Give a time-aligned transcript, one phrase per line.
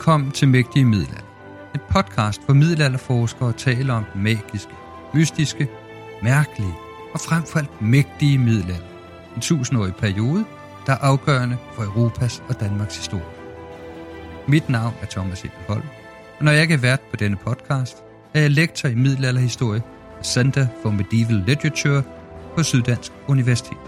[0.00, 1.70] Velkommen til Mægtige Middelalder.
[1.74, 4.72] Et podcast, hvor middelalderforskere taler om den magiske,
[5.14, 5.68] mystiske,
[6.22, 6.74] mærkelige
[7.14, 8.86] og frem for alt mægtige middelalder.
[9.36, 10.44] En tusindårig periode,
[10.86, 13.24] der er afgørende for Europas og Danmarks historie.
[14.48, 15.86] Mit navn er Thomas Ebelholm,
[16.38, 17.96] og når jeg ikke er vært på denne podcast,
[18.34, 19.82] er jeg lektor i middelalderhistorie
[20.16, 22.02] ved Center for Medieval Literature
[22.56, 23.78] på Syddansk Universitet.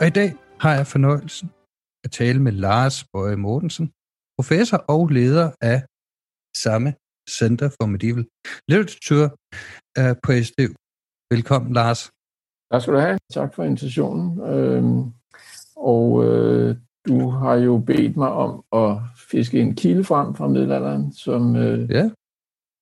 [0.00, 1.50] Og i dag har jeg fornøjelsen
[2.04, 3.90] at tale med Lars Bøje Mortensen,
[4.38, 5.82] professor og leder af
[6.56, 6.94] samme
[7.30, 8.26] Center for Medieval
[8.68, 9.30] Literature
[10.00, 10.72] uh, på SDU.
[11.30, 12.10] Velkommen, Lars.
[12.72, 13.18] Tak skal du have.
[13.32, 14.40] Tak for invitationen.
[14.40, 15.12] Øhm,
[15.76, 16.76] og øh,
[17.08, 18.98] du har jo bedt mig om at
[19.30, 22.10] fiske en kilde frem fra middelalderen, som, øh, ja.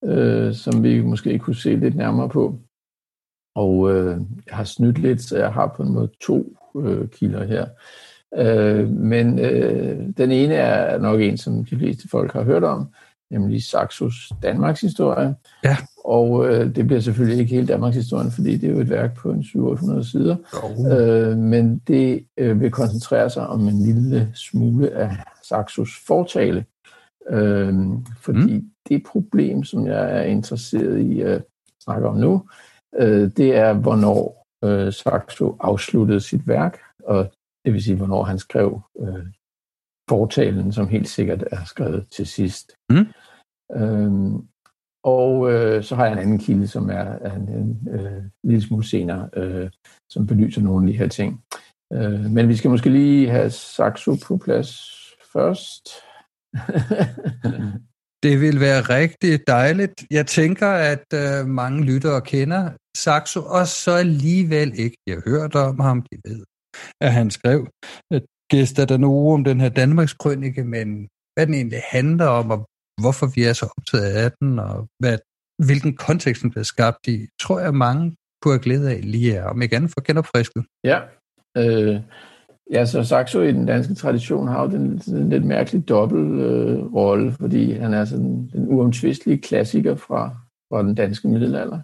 [0.04, 2.58] øh, som vi måske kunne se lidt nærmere på.
[3.54, 7.44] Og øh, jeg har snydt lidt, så jeg har på en måde to øh, kilder
[7.44, 7.68] her.
[8.36, 12.88] Øh, men øh, den ene er nok en, som de fleste folk har hørt om,
[13.30, 15.34] nemlig Saxos Danmarks historie.
[15.64, 15.76] Ja.
[16.04, 19.16] Og øh, det bliver selvfølgelig ikke hele Danmarks historien, fordi det er jo et værk
[19.16, 20.36] på en 700 sider.
[20.62, 20.98] Oh.
[20.98, 26.64] Øh, men det øh, vil koncentrere sig om en lille smule af Saxos fortale.
[27.30, 27.74] Øh,
[28.20, 28.70] fordi mm.
[28.88, 31.44] det problem, som jeg er interesseret i at
[31.84, 32.42] snakke om nu,
[32.98, 37.32] øh, det er, hvornår øh, Saxo afsluttede sit værk, og
[37.64, 39.26] det vil sige, hvornår han skrev øh,
[40.08, 42.72] fortalen, som helt sikkert er skrevet til sidst.
[42.90, 43.06] Mm.
[43.76, 44.48] Øhm,
[45.04, 48.62] og øh, så har jeg en anden kilde, som er, er en, en øh, lille
[48.62, 49.70] smule senere, øh,
[50.10, 51.44] som belyser nogle af de her ting.
[51.92, 54.70] Øh, men vi skal måske lige have Saxo på plads
[55.32, 55.88] først.
[58.24, 60.04] det vil være rigtig dejligt.
[60.10, 64.96] Jeg tænker, at øh, mange lyttere kender Saxo, og så alligevel ikke.
[65.06, 66.44] Jeg har hørt om ham, de ved,
[67.00, 67.68] at han skrev
[68.50, 72.68] gæster der nu om den her Danmarks krønike, men hvad den egentlig handler om, og
[73.00, 75.18] hvorfor vi er så optaget af den, og hvad,
[75.66, 79.44] hvilken kontekst den bliver skabt i, tror jeg mange kunne have glæde af lige her,
[79.44, 80.64] om ikke andet for genopfrisket.
[80.84, 81.00] Ja,
[81.56, 82.00] øh,
[82.72, 86.94] ja så Saxo i den danske tradition har jo den, den lidt mærkelig dobbeltrolle, øh,
[86.94, 90.36] rolle, fordi han er sådan den uomtvistelige klassiker fra,
[90.72, 91.80] fra den danske middelalder.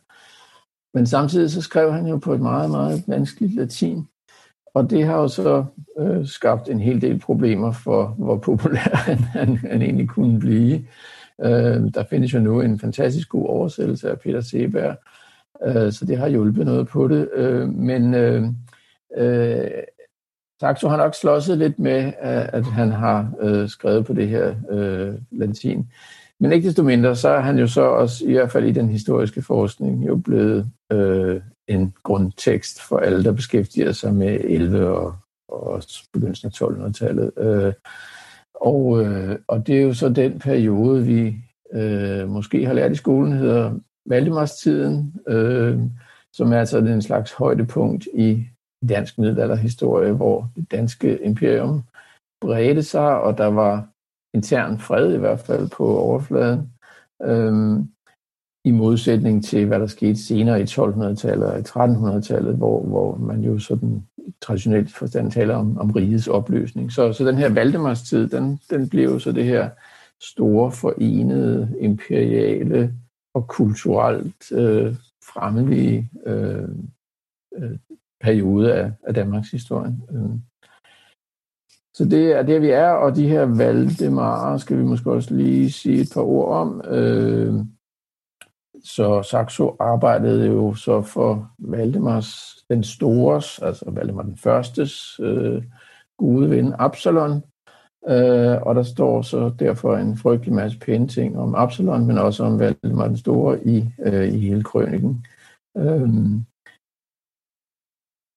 [0.96, 4.06] Men samtidig så skrev han jo på et meget, meget vanskeligt latin,
[4.74, 5.64] og det har jo så
[5.98, 10.84] øh, skabt en hel del problemer for, hvor populær han, han, han egentlig kunne blive.
[11.44, 14.96] Øh, der findes jo nu en fantastisk god oversættelse af Peter Seberg,
[15.66, 17.28] øh, så det har hjulpet noget på det.
[17.34, 18.44] Øh, men øh,
[19.16, 19.70] øh,
[20.60, 22.12] Saxo har nok slåsset lidt med, øh,
[22.52, 25.90] at han har øh, skrevet på det her øh, latin.
[26.40, 28.88] Men ikke desto mindre, så er han jo så også, i hvert fald i den
[28.88, 31.40] historiske forskning, jo blevet øh,
[31.70, 35.16] en grundtekst for alle, der beskæftiger sig med 11 og,
[35.48, 35.82] og
[36.12, 37.32] begyndelsen af 1200-tallet.
[37.38, 37.72] Øh,
[38.54, 41.36] og, øh, og det er jo så den periode, vi
[41.72, 45.80] øh, måske har lært i skolen, hedder Valdemarstiden, øh,
[46.32, 48.46] som er altså den slags højdepunkt i
[48.88, 51.82] dansk middelalderhistorie, hvor det danske imperium
[52.40, 53.88] bredte sig, og der var
[54.34, 56.72] intern fred i hvert fald på overfladen.
[57.22, 57.88] Øhm,
[58.64, 63.40] i modsætning til, hvad der skete senere i 1200-tallet og i 1300-tallet, hvor, hvor man
[63.40, 64.06] jo sådan
[64.40, 66.92] traditionelt forstand taler om, om rigets opløsning.
[66.92, 69.70] Så, så den her Valdemars tid, den, den blev jo så det her
[70.20, 72.94] store, forenede, imperiale
[73.34, 74.94] og kulturelt øh,
[75.32, 76.68] fremmelige øh,
[77.56, 77.78] øh,
[78.20, 79.96] periode af, af Danmarks historie.
[80.12, 80.30] Øh.
[81.94, 85.70] Så det er det, vi er, og de her Valdemarer skal vi måske også lige
[85.70, 86.82] sige et par ord om.
[86.88, 87.54] Øh,
[88.84, 95.62] så Saxo arbejdede jo så for Valdemars den Stores, altså Valdemar den Førstes øh,
[96.18, 97.42] gode ven Absalon.
[98.08, 102.44] Øh, og der står så derfor en frygtelig masse pæne ting om Absalon, men også
[102.44, 105.26] om Valdemar den Store i, øh, i hele krøniken.
[105.76, 106.08] Øh,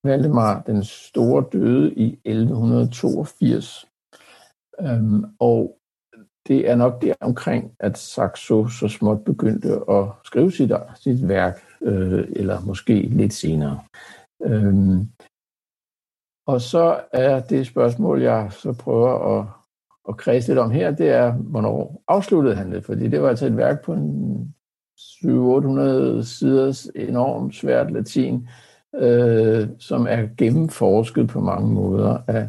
[0.04, 3.86] Valdemar den Store døde i 1182.
[4.80, 5.78] Øhm, og
[6.48, 11.62] det er nok der omkring, at Saxo så småt begyndte at skrive sit, sit værk,
[11.82, 13.80] øh, eller måske lidt senere.
[14.44, 15.08] Øhm,
[16.46, 19.46] og så er det spørgsmål, jeg så prøver at,
[20.08, 22.84] at kredse lidt om her, det er, hvornår afsluttede han det?
[22.84, 24.54] Fordi det var altså et værk på en
[24.98, 28.48] 700-800 siders enormt svært latin,
[28.94, 32.48] øh, som er gennemforsket på mange måder af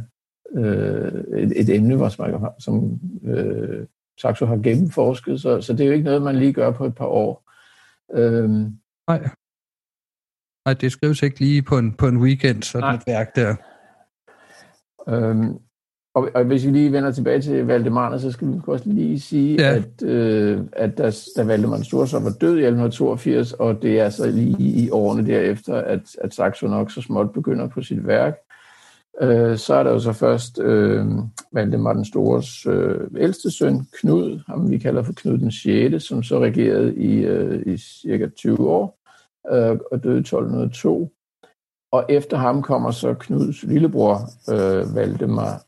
[0.54, 3.86] øh, et, et emne, hvor som, som øh,
[4.22, 6.96] Saxo har gennemforsket, så, så det er jo ikke noget, man lige gør på et
[6.96, 7.52] par år.
[8.14, 8.78] Øhm.
[9.08, 9.30] Nej.
[10.66, 12.96] Nej, det skrives ikke lige på en, på en weekend, sådan Nej.
[12.96, 13.56] et værk der.
[15.08, 15.60] Øhm,
[16.16, 19.62] og, og hvis vi lige vender tilbage til Valdemar, så skal vi også lige sige,
[19.62, 19.76] ja.
[19.76, 24.32] at, øh, at da, da Valdemar så var død i 1182, og det er så
[24.32, 28.36] lige i årene derefter, at, at Saxo nok så småt begynder på sit værk,
[29.22, 31.06] øh, så er der jo så først øh,
[31.52, 36.24] Valdemar den Stores øh, ældste søn, Knud, ham vi kalder for Knud den 6., som
[36.24, 39.00] så regerede i, øh, i cirka 20 år,
[39.52, 41.12] øh, og døde i 1202.
[41.92, 44.18] Og efter ham kommer så Knuds lillebror,
[44.50, 45.62] øh, Valdemar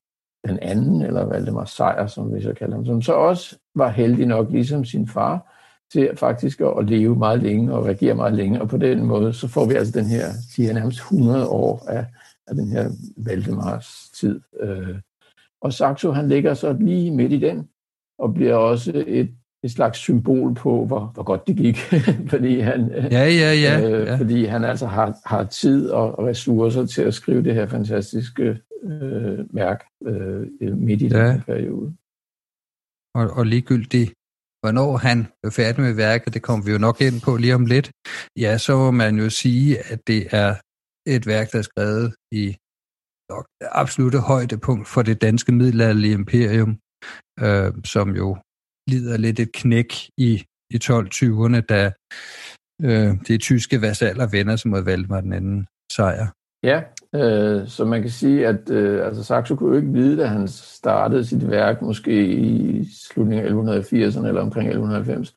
[0.48, 4.26] den anden, eller Valdemar Sejr, som vi så kalder ham, som så også var heldig
[4.26, 5.54] nok, ligesom sin far,
[5.92, 9.48] til faktisk at leve meget længe og regere meget længe, og på den måde, så
[9.48, 12.06] får vi altså den her, siger nærmest 100 år af,
[12.48, 14.42] af den her Valdemars tid.
[14.60, 14.96] Øh,
[15.62, 17.70] og Saxo, han ligger så lige midt i den,
[18.20, 19.30] og bliver også et,
[19.64, 21.78] et slags symbol på, hvor, hvor godt det gik,
[22.34, 24.16] fordi han, ja, ja, ja, øh, ja.
[24.16, 29.40] fordi han altså har, har tid og ressourcer til at skrive det her fantastiske øh,
[29.50, 31.32] mærke øh, midt i ja.
[31.32, 31.94] den periode.
[33.16, 34.14] Og, og ligegyldigt,
[34.62, 37.66] hvornår han er færdig med værket, det kommer vi jo nok ind på lige om
[37.66, 37.92] lidt,
[38.38, 40.56] ja, så må man jo sige, at det er
[41.16, 42.46] et værk, der er skrevet i
[43.30, 46.72] nok det absolutte højdepunkt for det danske middelalderlige imperium,
[47.40, 48.38] øh, som jo
[48.90, 50.44] lider lidt et knæk i,
[50.74, 51.92] i 1220'erne, da
[52.82, 56.28] øh, det tyske vasaller vender sig mod Valdemar den anden sejr.
[56.64, 56.82] Ja,
[57.16, 60.48] øh, så man kan sige, at øh, altså Saxo kunne jo ikke vide, da han
[60.48, 65.36] startede sit værk, måske i slutningen af 1180'erne eller omkring 1190,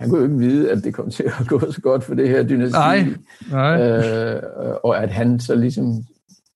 [0.00, 2.28] han kunne jo ikke vide, at det kom til at gå så godt for det
[2.28, 2.78] her dynasti.
[2.78, 3.06] Nej,
[3.50, 3.82] nej.
[3.82, 4.42] Øh,
[4.84, 6.04] og at han så ligesom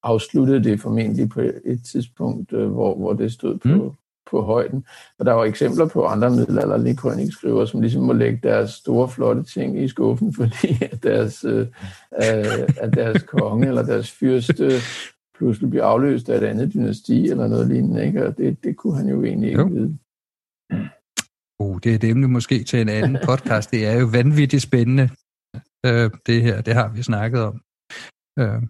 [0.03, 3.91] afsluttede det formentlig på et tidspunkt, øh, hvor, hvor det stod på, mm.
[4.31, 4.85] på højden.
[5.19, 9.43] Og der var eksempler på andre middelalderlige krønikeskrivere, som ligesom må lægge deres store, flotte
[9.43, 11.67] ting i skuffen, fordi at deres, øh,
[12.13, 14.71] øh, at deres konge eller deres fyrste
[15.37, 18.05] pludselig bliver afløst af et andet dynasti eller noget lignende.
[18.05, 18.27] Ikke?
[18.27, 19.67] Og det, det kunne han jo egentlig ikke jo.
[19.67, 19.97] vide.
[21.63, 23.71] Oh, det er et emne måske til en anden podcast.
[23.71, 25.09] Det er jo vanvittigt spændende,
[25.85, 26.61] øh, det her.
[26.61, 27.61] Det har vi snakket om
[28.39, 28.61] øh,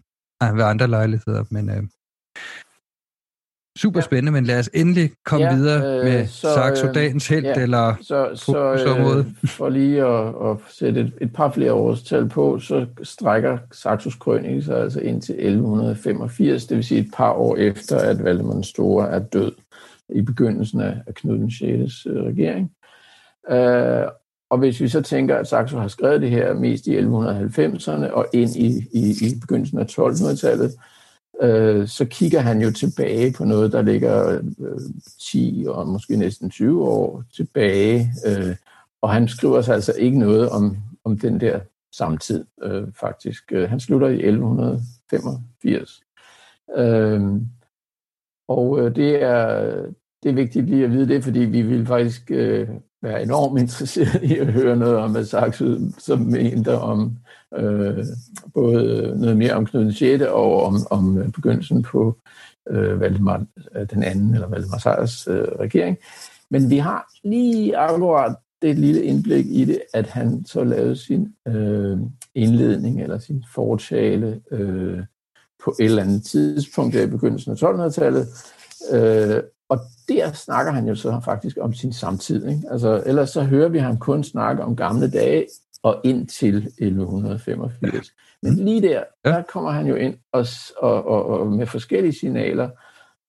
[0.57, 1.83] ved andre lejligheder, men øh,
[3.77, 7.27] super spændende, men lad os endelig komme ja, videre øh, med så, Saxo øh, dagens
[7.27, 8.73] held, ja, eller så, så,
[9.17, 14.15] øh, for lige at, at sætte et, et par flere årstal på, så strækker Saxos
[14.15, 18.53] krønik sig altså ind til 1185, det vil sige et par år efter, at Valdemar
[18.53, 19.51] den Store er død
[20.09, 22.05] i begyndelsen af Knud den 6.
[22.05, 22.71] Øh, regering.
[23.50, 24.07] Øh,
[24.50, 28.27] og hvis vi så tænker, at Saxo har skrevet det her mest i 1190'erne og
[28.33, 30.71] ind i, i, i begyndelsen af 1200-tallet,
[31.41, 34.79] øh, så kigger han jo tilbage på noget, der ligger øh,
[35.31, 38.09] 10 og måske næsten 20 år tilbage.
[38.25, 38.55] Øh,
[39.01, 41.59] og han skriver sig altså ikke noget om, om den der
[41.95, 43.51] samtid, øh, faktisk.
[43.51, 46.01] Øh, han slutter i 1185.
[46.77, 47.21] Øh,
[48.47, 49.71] og øh, det er,
[50.23, 52.69] det er vigtigt lige at vide det, fordi vi vil faktisk øh,
[53.03, 57.17] være enormt interesseret i at høre noget om, hvad Saxo som mente om
[57.57, 58.05] øh,
[58.53, 60.24] både noget mere om Knud 6.
[60.24, 62.17] og om, om øh, begyndelsen på
[62.69, 63.45] øh, Valdemar
[63.75, 65.98] øh, den anden, eller Valdemar Sejers øh, regering.
[66.50, 71.33] Men vi har lige akkurat det lille indblik i det, at han så lavede sin
[71.48, 71.98] øh,
[72.36, 75.00] indledning eller sin fortale øh,
[75.63, 78.27] på et eller andet tidspunkt der i begyndelsen af 1200-tallet.
[78.91, 79.43] Øh,
[79.74, 82.48] og der snakker han jo så faktisk om sin samtid.
[82.48, 82.62] Ikke?
[82.72, 85.46] Altså, ellers så hører vi ham kun snakke om gamle dage
[85.84, 88.13] og ind til 1185.
[88.42, 90.46] Men lige der, der kommer han jo ind og,
[90.77, 92.70] og, og, og med forskellige signaler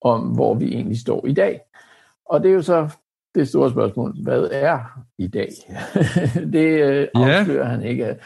[0.01, 1.61] om, hvor vi egentlig står i dag.
[2.27, 2.89] Og det er jo så
[3.35, 5.51] det store spørgsmål, hvad er i dag?
[6.53, 7.71] det øh, afslører ja.
[7.71, 8.17] han ikke.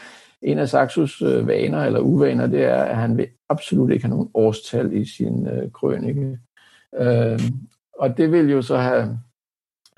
[0.41, 4.15] En af Saxos øh, vaner eller uvaner, det er, at han vil absolut ikke have
[4.15, 6.39] nogen årstal i sin øh, krønike.
[6.95, 7.39] Øh,
[7.99, 9.19] og det vil jo så have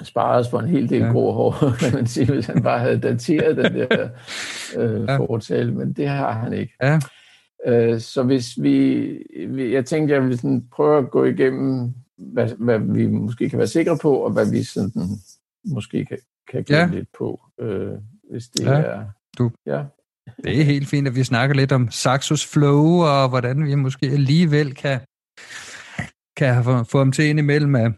[0.04, 1.12] sparet for en hel del ja.
[1.12, 4.10] grå hår, kan man sige, hvis han bare havde dateret den der
[4.78, 5.18] øh, ja.
[5.18, 6.74] fortale, men det har han ikke.
[6.82, 7.00] Ja.
[7.68, 9.08] Øh, så hvis vi,
[9.74, 13.68] jeg tænkte, jeg vil sådan prøve at gå igennem, hvad, hvad vi måske kan være
[13.68, 14.92] sikre på, og hvad vi sådan
[15.66, 16.18] måske kan,
[16.52, 17.00] kan glemme ja.
[17.00, 17.92] lidt på, øh,
[18.32, 18.72] hvis det ja.
[18.72, 19.04] er...
[19.38, 19.52] Du.
[19.66, 19.84] Ja.
[20.44, 24.06] Det er helt fint, at vi snakker lidt om Saxos flow, og hvordan vi måske
[24.06, 25.00] alligevel kan,
[26.38, 27.92] kan få, få ham til ind imellem at,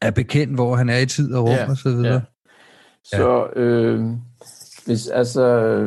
[0.00, 2.22] er bekendt, hvor han er i tid og rum ja, og så videre.
[3.12, 3.18] Ja.
[3.18, 4.06] Så øh,
[4.86, 5.78] hvis, altså,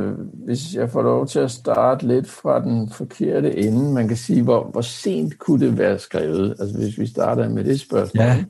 [0.46, 4.44] hvis jeg får lov til at starte lidt fra den forkerte ende, man kan sige,
[4.44, 6.56] hvor, hvor sent kunne det være skrevet?
[6.60, 8.26] Altså hvis vi starter med det spørgsmål.
[8.26, 8.46] Ja.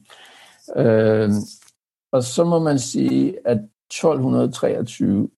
[0.76, 1.32] Øh,
[2.12, 5.30] og så må man sige, at 1223,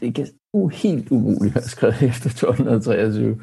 [0.00, 0.28] det kan
[0.72, 3.40] helt umuligt være skrevet efter 1223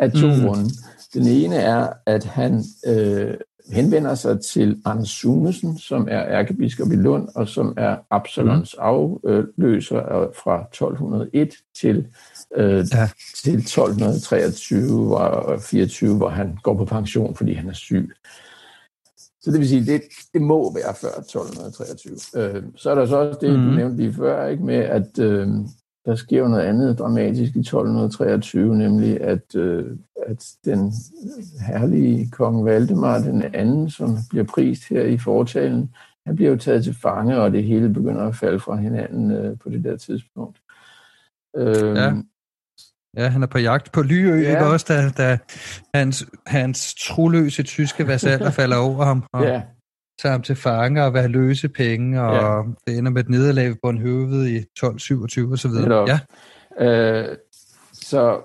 [0.00, 0.46] af to mm.
[0.46, 0.70] grunde.
[1.14, 3.34] Den ene er, at han øh,
[3.72, 8.84] henvender sig til Anders Sunesen, som er ærkebiskop i Lund, og som er Absalons mm.
[8.84, 12.06] afløser fra 1201 til,
[12.56, 13.08] øh, ja.
[13.44, 18.10] til 1223 hvor, 24, hvor han går på pension, fordi han er syg.
[19.42, 20.02] Så det vil sige, det,
[20.32, 22.14] det må være før 1223.
[22.36, 23.66] Øh, så er der så også det, mm.
[23.66, 25.48] du nævnte lige før, ikke, med at øh,
[26.10, 30.92] der sker noget andet dramatisk i 1223, nemlig at, øh, at den
[31.66, 35.94] herlige kong Valdemar, den anden, som bliver prist her i fortalen,
[36.26, 39.58] han bliver jo taget til fange, og det hele begynder at falde fra hinanden øh,
[39.58, 40.58] på det der tidspunkt.
[41.56, 42.12] Øh, ja.
[43.16, 44.50] Ja, han er på jagt på Lyø, ja.
[44.50, 45.38] ikke også, da, da
[45.94, 49.24] hans, hans troløse tyske vasaller falder over ham.
[49.32, 49.44] Og...
[49.44, 49.62] Ja,
[50.22, 52.62] tager ham til fange og vil have løse penge, og ja.
[52.86, 55.70] det ender med et nederlag på en høved i 1227 osv.
[56.06, 56.18] Ja.
[56.78, 57.36] Øh,
[57.92, 58.40] så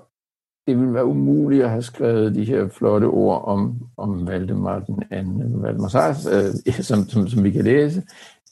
[0.68, 5.04] det ville være umuligt at have skrevet de her flotte ord om, om Valdemar den
[5.12, 8.04] anden, Valdemar Sars, øh, som, som, som vi kan læse,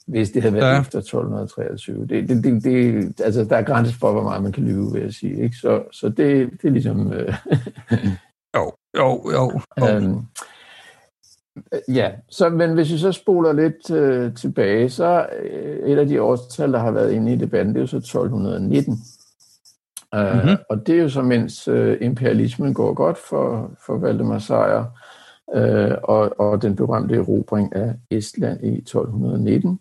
[0.06, 0.80] hvis det havde været ja.
[0.80, 2.06] efter 1223.
[2.06, 5.02] Det, det, det, det, altså, der er grænser for, hvor meget man kan lyve, vil
[5.02, 5.42] jeg sige.
[5.42, 5.56] Ikke?
[5.56, 7.12] Så, så det, det er ligesom...
[7.12, 7.34] Øh,
[8.56, 9.60] jo, jo, jo.
[9.78, 9.86] jo.
[9.88, 10.20] Øhm,
[11.88, 16.22] Ja, så, men hvis vi så spoler lidt øh, tilbage, så øh, et af de
[16.22, 18.92] årstal, der har været inde i debatten, det er jo så 1219.
[20.12, 20.50] Mm-hmm.
[20.50, 24.84] Uh, og det er jo så, mens øh, imperialismen går godt for, for Valdemar Sejr,
[25.54, 29.80] øh, og, og den berømte erobring af Estland i 1219,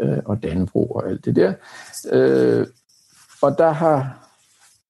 [0.00, 1.52] øh, og Danbro og alt det der.
[2.12, 2.66] Øh,
[3.42, 4.28] og der har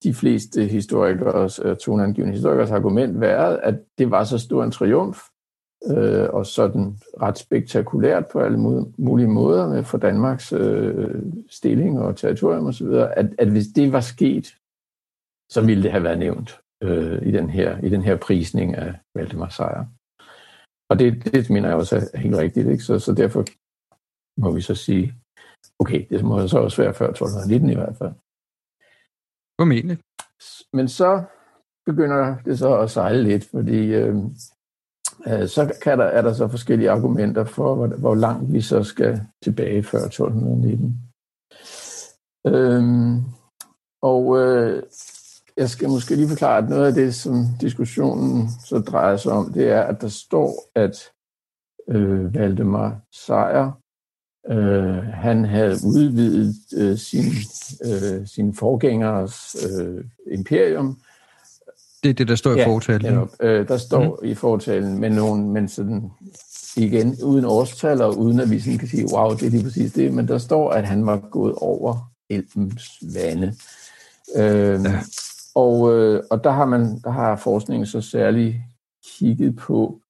[0.03, 5.19] de fleste historikere, øh, toneangivende historikers argument været, at det var så stor en triumf,
[5.87, 8.59] øh, og sådan ret spektakulært på alle
[8.99, 14.01] mulige måder med for Danmarks øh, stilling og territorium osv., at, at hvis det var
[14.01, 14.57] sket,
[15.51, 18.95] så ville det have været nævnt øh, i, den her, i den her prisning af
[19.15, 19.87] Valdemar Sejr.
[20.91, 22.85] Og det, det mener jeg også er helt rigtigt, ikke?
[22.85, 23.45] Så, så derfor
[24.41, 25.15] må vi så sige,
[25.79, 28.13] okay, det må så også være før 1219 i hvert fald.
[29.61, 29.99] Formentlig.
[30.73, 31.23] Men så
[31.87, 34.15] begynder det så at sejle lidt, fordi Øh,
[35.27, 38.83] Øh, så kan der, er der så forskellige argumenter for, hvor, hvor langt vi så
[38.83, 40.99] skal tilbage før 1219.
[42.47, 43.21] Øhm,
[44.03, 44.83] og øh,
[45.57, 49.53] jeg skal måske lige forklare, at noget af det, som diskussionen så drejer sig om,
[49.53, 51.11] det er, at der står, at
[51.89, 53.71] øh, Valdemar Sejr,
[54.51, 57.25] øh, han havde udvidet øh, sin,
[57.85, 61.01] øh, sin forgængers øh, imperium
[62.03, 63.29] det er det, der står ja, i fortalen.
[63.41, 64.29] Ja, øh, der står mm.
[64.29, 66.11] i fortalen med nogen, men sådan
[66.77, 69.93] igen uden årstal og uden at vi sådan kan sige, wow, det er lige præcis
[69.93, 73.55] det, men der står, at han var gået over Elbens vande.
[74.37, 75.01] Øh, ja.
[75.55, 78.57] og, øh, og der har man, der har forskningen så særligt
[79.07, 80.01] kigget på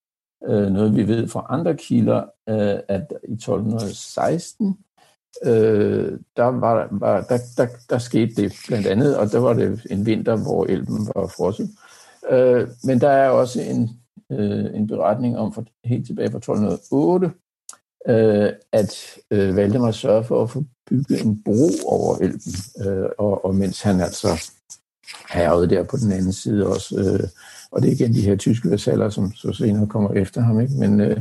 [0.49, 4.79] øh, noget, vi ved fra andre kilder, øh, at i 1216,
[5.45, 9.87] øh, der, var, var, der, der, der skete det blandt andet, og der var det
[9.91, 11.71] en vinter, hvor elven var frosset.
[12.31, 13.91] Øh, men der er også en,
[14.33, 17.31] øh, en beretning om for, helt tilbage fra 1208,
[18.09, 22.55] øh, at øh, Valdemar sørger for at få bygget en bro over Elben,
[22.87, 24.29] øh, og, og mens han altså
[25.31, 27.29] herrede der på den anden side også, øh,
[27.71, 30.75] og det er igen de her tyske vasaller, som så senere kommer efter ham, ikke?
[30.75, 31.21] men øh,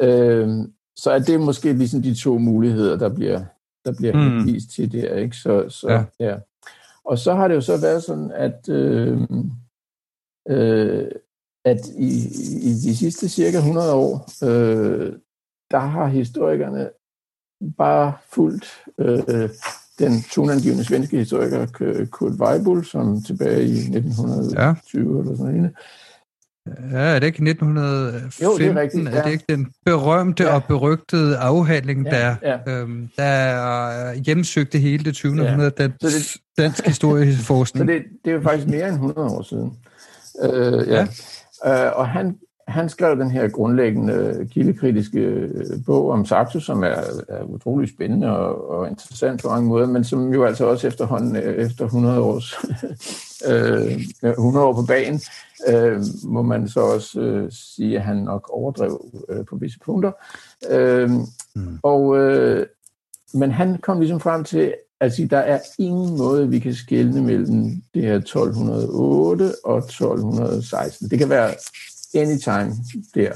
[0.00, 0.48] øh,
[0.96, 3.44] så er det måske ligesom de to muligheder, der bliver,
[3.84, 4.46] der bliver mm.
[4.46, 5.36] vist til der, ikke?
[5.36, 6.04] Så, så, ja.
[6.26, 6.36] ja.
[7.04, 9.20] Og så har det jo så været sådan, at, øh,
[10.48, 11.06] øh,
[11.64, 12.10] at i,
[12.62, 15.12] i de sidste cirka 100 år, øh,
[15.70, 16.90] der har historikerne
[17.78, 18.66] bare fulgt
[18.98, 19.48] øh,
[19.98, 21.66] den tonangivende svenske historiker
[22.10, 25.20] Kurt Weibull, som tilbage i 1920 ja.
[25.20, 25.74] eller sådan noget,
[26.66, 28.44] Ja, er det ikke 1915?
[28.44, 29.04] Jo, det er rigtigt.
[29.04, 29.18] Ja.
[29.18, 30.54] Er det ikke den berømte ja.
[30.54, 32.72] og berygtede afhandling, ja, der, ja.
[32.72, 35.42] Øhm, der hjemsøgte hele det 20.
[35.42, 35.82] århundrede, ja.
[35.82, 37.86] den det, dansk historieforskning?
[37.88, 39.72] Så det, det er jo faktisk mere end 100 år siden.
[40.44, 41.06] Uh, ja.
[41.64, 41.90] ja.
[41.90, 42.36] Uh, og han,
[42.72, 45.48] han skrev den her grundlæggende kildekritiske
[45.86, 46.96] bog om Saxo, som er,
[47.28, 51.36] er utrolig spændende og, og interessant på mange måder, men som jo altså også efterhånden,
[51.36, 52.54] efter 100 års,
[54.24, 55.20] uh, 100 år på banen,
[55.68, 60.12] øh, må man så også øh, sige, at han nok overdrev øh, på visse punkter.
[60.70, 61.78] Øh, mm.
[61.82, 62.66] og, øh,
[63.34, 67.22] men han kom ligesom frem til, at sige, der er ingen måde, vi kan skelne
[67.22, 71.10] mellem det her 1208 og 1216.
[71.10, 71.54] Det kan være
[72.14, 72.74] anytime
[73.14, 73.32] der.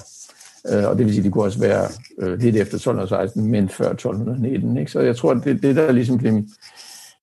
[0.68, 3.90] Øh, og det vil sige, det kunne også være øh, lidt efter 1216, men før
[3.90, 4.76] 1219.
[4.76, 4.92] Ikke?
[4.92, 6.42] Så jeg tror, at det, det der ligesom blev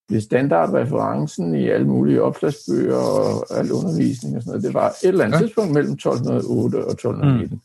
[0.07, 4.63] blev standardreferencen i alle mulige opslagsbøger og al undervisning og sådan noget.
[4.63, 5.41] Det var et eller andet ja.
[5.41, 7.55] tidspunkt mellem 1208 og 1219.
[7.55, 7.61] Mm.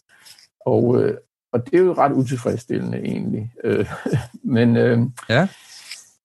[0.66, 1.16] Og, øh,
[1.52, 3.52] og det er jo ret utilfredsstillende egentlig.
[4.54, 5.49] Men, øh, ja.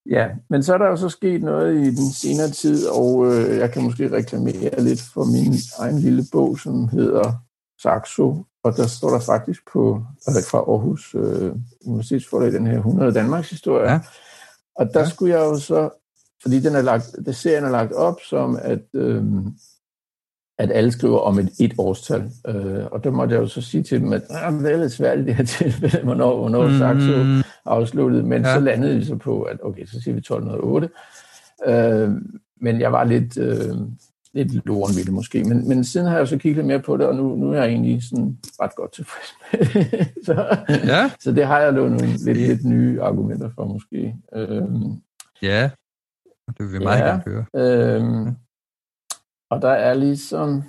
[0.06, 3.58] Ja, men så er der jo så sket noget i den senere tid, og øh,
[3.58, 7.34] jeg kan måske reklamere lidt for min egen lille bog, som hedder
[7.84, 11.52] Saxo, og der står der faktisk på, altså fra Aarhus øh,
[11.86, 13.92] Universitetsforlag, den her 100 Danmarks historie.
[13.92, 14.00] Ja.
[14.76, 15.10] Og der ja.
[15.10, 15.90] skulle jeg jo så
[16.44, 19.24] fordi den er lagt, det serien er lagt op som, at, øh,
[20.58, 22.32] at alle skriver om et et årstal.
[22.48, 25.20] Øh, og der måtte jeg jo så sige til dem, at det er lidt svært
[25.20, 26.78] i det her tilfælde, hvornår, hvornår mm.
[26.78, 28.26] Saxo afsluttet.
[28.26, 28.54] Men ja.
[28.54, 30.90] så landede vi så på, at okay, så siger vi 1208.
[31.66, 32.12] Øh,
[32.62, 33.76] men jeg var lidt, øh,
[34.34, 35.44] lidt loren ved det måske.
[35.44, 37.68] Men, men siden har jeg så kigget mere på det, og nu, nu er jeg
[37.68, 40.08] egentlig sådan ret godt tilfreds med det.
[40.26, 41.12] så, ja.
[41.20, 44.16] så det har jeg nogle lidt, lidt nye argumenter for måske.
[44.34, 44.68] Øh,
[45.42, 45.70] ja,
[46.48, 47.46] det vil vi meget ja, gerne høre.
[47.56, 48.36] Øhm,
[49.50, 50.64] og der er ligesom...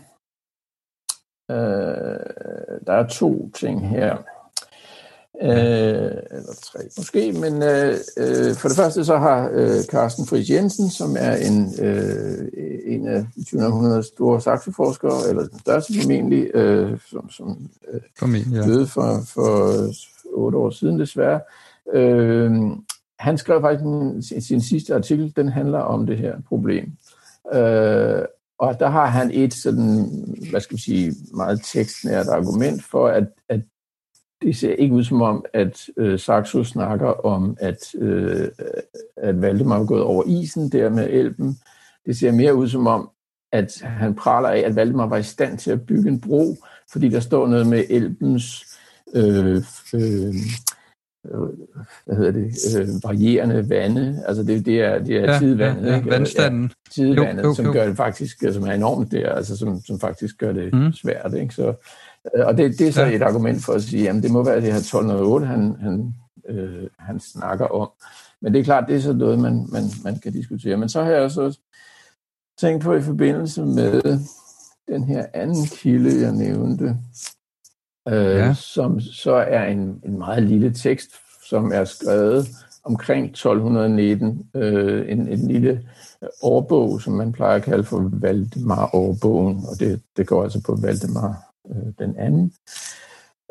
[1.51, 1.57] Øh,
[2.87, 4.17] der er to ting her.
[5.43, 5.51] Øh,
[6.31, 10.91] eller tre måske, men øh, øh, for det første så har øh, Carsten Friis Jensen,
[10.91, 12.49] som er en, øh,
[12.87, 18.63] en af 2000 store saxoforskere, eller den største formentlig, øh, som, som øh, Formentlig, ja.
[18.67, 19.73] døde for, for
[20.35, 21.41] otte år siden desværre,
[21.95, 22.53] øh,
[23.19, 26.93] han skrev faktisk sin, sin sidste artikel, den handler om det her problem.
[27.55, 28.23] Øh,
[28.59, 30.11] og der har han et sådan,
[30.51, 33.61] hvad skal vi sige, meget tekstnært argument for, at, at
[34.45, 38.49] det ser ikke ud som om, at øh, Saxo snakker om, at, øh,
[39.17, 41.59] at Valdemar er gået over isen der med Elben.
[42.07, 43.11] Det ser mere ud som om,
[43.53, 46.57] at han praler af, at Valdemar var i stand til at bygge en bro,
[46.93, 48.67] fordi der står noget med Elbens
[49.15, 49.63] øh,
[49.95, 50.35] øh,
[52.05, 54.25] hvad hedder det, øh, varierende vande.
[54.27, 55.87] Altså det, det er, det er ja, tidvandet.
[55.87, 56.63] Ja, ja, vandstanden.
[56.63, 60.01] Ja, tidvandet, jo, jo, som gør det faktisk, som er enormt der, altså som, som
[60.01, 60.93] faktisk gør det mm.
[60.93, 61.35] svært.
[61.35, 61.55] Ikke?
[61.55, 61.75] Så,
[62.33, 64.73] og det, det er så et argument for at sige, at det må være det
[64.73, 66.15] her 1208, han, han,
[66.49, 67.91] øh, han snakker om.
[68.41, 70.77] Men det er klart, det er så noget, man, man, man kan diskutere.
[70.77, 71.59] Men så har jeg også
[72.59, 74.03] tænkt på i forbindelse med
[74.89, 76.97] den her anden kilde, jeg nævnte,
[78.09, 78.55] øh, ja.
[78.55, 81.11] som så er en, en meget lille tekst,
[81.49, 82.49] som er skrevet
[82.85, 84.47] omkring 1219.
[84.55, 85.89] Øh, en, en lille
[86.43, 91.44] årbog, som man plejer at kalde for Valdemar-årbogen, og det, det går altså på Valdemar
[91.71, 92.53] øh, den anden.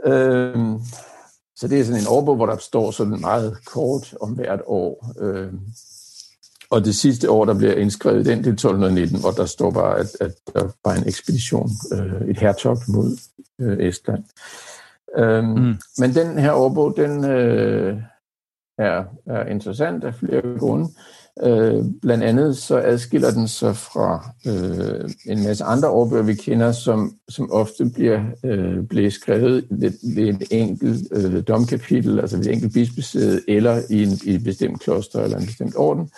[0.06, 0.80] Øh,
[1.56, 5.14] så det er sådan en årbog, hvor der står sådan meget kort om hvert år.
[5.20, 5.54] Øh,
[6.70, 10.00] og det sidste år, der bliver indskrevet den, det er 1219, hvor der står bare,
[10.00, 13.18] at, at der var en ekspedition, øh, et hertogt mod
[13.62, 14.24] øh, Estland.
[15.18, 15.76] Øhm, mm.
[15.98, 17.98] Men den her årbog, den øh,
[18.78, 20.90] er, er interessant af flere grunde.
[21.44, 26.72] Øh, blandt andet så adskiller den sig fra øh, en masse andre årbøger, vi kender,
[26.72, 32.46] som, som ofte bliver, øh, bliver skrevet ved, ved et enkelt øh, domkapitel, altså ved
[32.46, 36.10] et enkelt bispesæde, eller i, en, i et bestemt kloster eller en bestemt orden.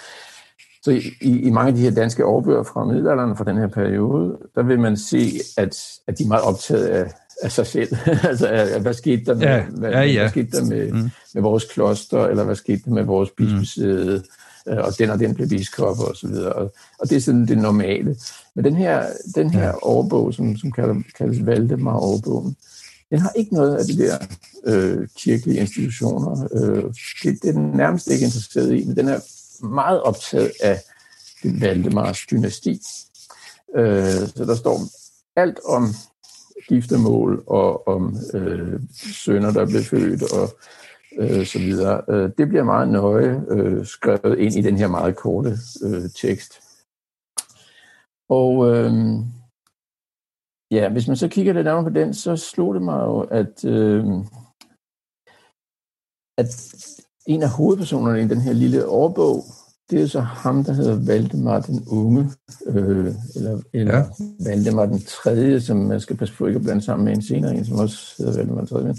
[0.84, 4.38] Så i, i mange af de her danske overbøger fra middelalderen fra den her periode,
[4.56, 7.12] der vil man se, at, at de er meget optaget af,
[7.43, 7.95] af sig selv.
[8.30, 10.19] altså, hvad skete der med, Ja, hvad, ja, ja.
[10.19, 11.10] hvad skete der med, Mm.
[11.34, 14.19] med vores kloster, eller hvad skete der med vores bispesæde, øh,
[14.67, 16.54] og den og den blev biskop og så videre.
[16.54, 18.15] Og, og det er sådan det normale.
[18.56, 19.73] Men den her, den her Ja.
[19.82, 22.56] overbog, som, som kalder, kaldes Valdemar-overbogen,
[23.10, 24.17] den har ikke noget af de der
[24.65, 26.47] øh, kirkelige institutioner.
[26.54, 26.84] Øh,
[27.23, 29.19] det, det er den nærmest ikke interesseret i, men den er
[29.65, 30.82] meget optaget af
[31.43, 32.82] det Valdemars dynasti.
[33.75, 34.82] Øh, så der står
[35.36, 35.93] alt om
[36.69, 38.80] giftermål og om øh,
[39.13, 40.58] sønner, der blev født og
[41.17, 42.01] øh, så videre.
[42.10, 46.62] Øh, det bliver meget nøje øh, skrevet ind i den her meget korte øh, tekst.
[48.30, 48.93] Og øh,
[50.71, 53.65] ja, hvis man så kigger lidt nærmere på den, så slog det mig jo, at,
[53.65, 54.06] øh,
[56.38, 56.75] at
[57.28, 59.43] en af hovedpersonerne i den her lille årbog,
[59.89, 62.32] det er så ham, der hedder Valdemar den Unge,
[62.67, 64.04] øh, eller, eller Ja.
[64.45, 67.56] Valdemar den Tredje, som man skal passe på ikke at blande sammen med en senere
[67.56, 68.88] en, som også hedder Valdemar den Tredje.
[68.88, 68.97] Men,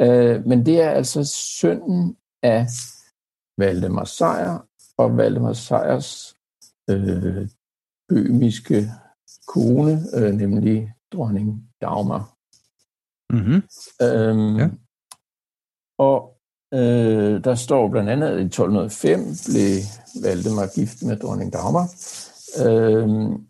[0.00, 2.66] øh, men det er altså sønnen af
[3.58, 6.36] Valdemar Sejr og Valdemar Sejrs
[6.90, 7.48] øh,
[8.08, 8.90] bømiske
[9.46, 12.36] kone, øh, nemlig dronning Dagmar.
[13.32, 13.62] Mm-hmm.
[14.02, 14.68] Øhm, Ja.
[15.98, 16.36] Og
[16.74, 19.78] øh, der står blandt andet, at i 1205 blev
[20.22, 21.86] Valdemar gift med dronning Dagmar.
[22.66, 23.46] Øhm,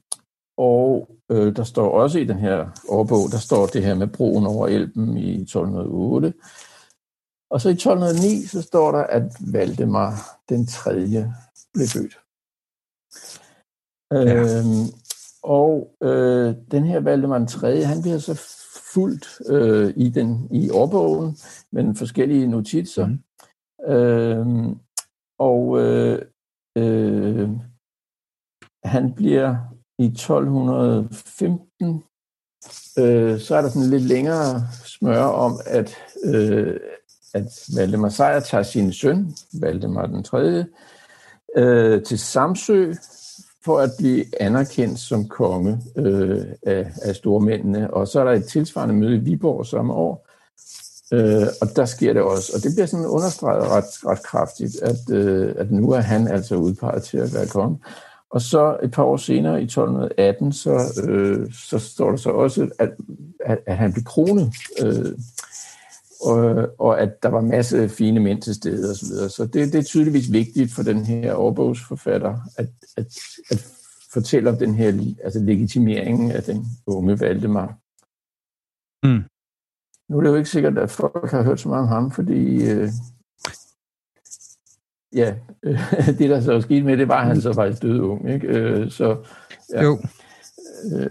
[0.56, 4.46] og øh, der står også i den her årbog, der står det her med broen
[4.46, 6.34] over Elben i 1208.
[7.50, 10.12] Og så i 1209, så står der, at Valdemar
[10.48, 11.34] den tredje
[11.74, 12.18] blev født.
[14.12, 14.34] Ja.
[14.34, 14.86] Øhm,
[15.42, 18.34] og øh, den her Valdemar den tredje, han bliver så
[18.94, 21.36] fuldt øh, i den i årbogen,
[21.72, 23.06] med forskellige notitser.
[23.06, 23.92] Mm.
[23.92, 24.78] Øhm,
[25.38, 26.22] og øh,
[26.78, 27.50] øh,
[28.84, 29.56] han bliver
[30.00, 32.02] i 1215,
[32.98, 36.76] øh, så er der sådan lidt længere smør om, at, øh,
[37.34, 40.64] at Valdemar Sejr tager sin søn, Valdemar den 3.,
[41.56, 42.92] øh, til Samsø
[43.64, 47.94] for at blive anerkendt som konge øh, af, af stormændene.
[47.94, 50.26] Og så er der et tilsvarende møde i Viborg samme år,
[51.12, 52.52] øh, og der sker det også.
[52.56, 56.54] Og det bliver sådan understreget ret, ret kraftigt, at, øh, at nu er han altså
[56.56, 57.78] udpeget til at være konge.
[58.30, 62.70] Og så et par år senere, i 1218, så, øh, så står der så også,
[62.78, 62.90] at,
[63.40, 65.18] at, at han blev kronet, øh,
[66.22, 68.94] og, og at der var masse fine mænd til stede osv.
[68.94, 69.28] Så, videre.
[69.28, 73.06] så det, det er tydeligvis vigtigt for den her overbogsforfatter, at, at,
[73.50, 73.66] at
[74.12, 77.78] fortælle om den her altså legitimeringen af den unge Valdemar.
[79.02, 79.22] Mm.
[80.08, 82.70] Nu er det jo ikke sikkert, at folk har hørt så meget om ham, fordi
[82.70, 82.88] øh,
[85.14, 85.34] ja,
[86.18, 88.30] det der så er sket med det, var, at han så faktisk døde ung.
[88.30, 88.46] Ikke?
[88.46, 89.16] Øh, så,
[89.72, 89.82] ja.
[89.82, 89.98] Jo,
[90.96, 91.06] Øh,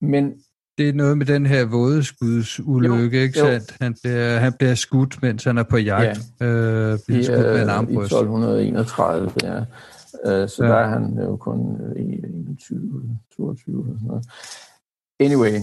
[0.00, 0.32] men
[0.78, 3.44] det er noget med den her vådeskuds ulykke, Jo, ikke jo.
[3.46, 3.76] sandt?
[3.80, 6.18] Han bliver, han bliver skudt, mens han er på jagt.
[6.40, 6.46] Ja.
[6.46, 8.12] Øh, bliver i, skudt med en øh, i armbrøst.
[8.12, 9.58] 1231, ja.
[10.26, 10.68] Øh, så Ja.
[10.70, 12.06] der er han jo kun øh,
[12.48, 14.26] 21, 22 eller sådan noget.
[15.20, 15.60] Anyway,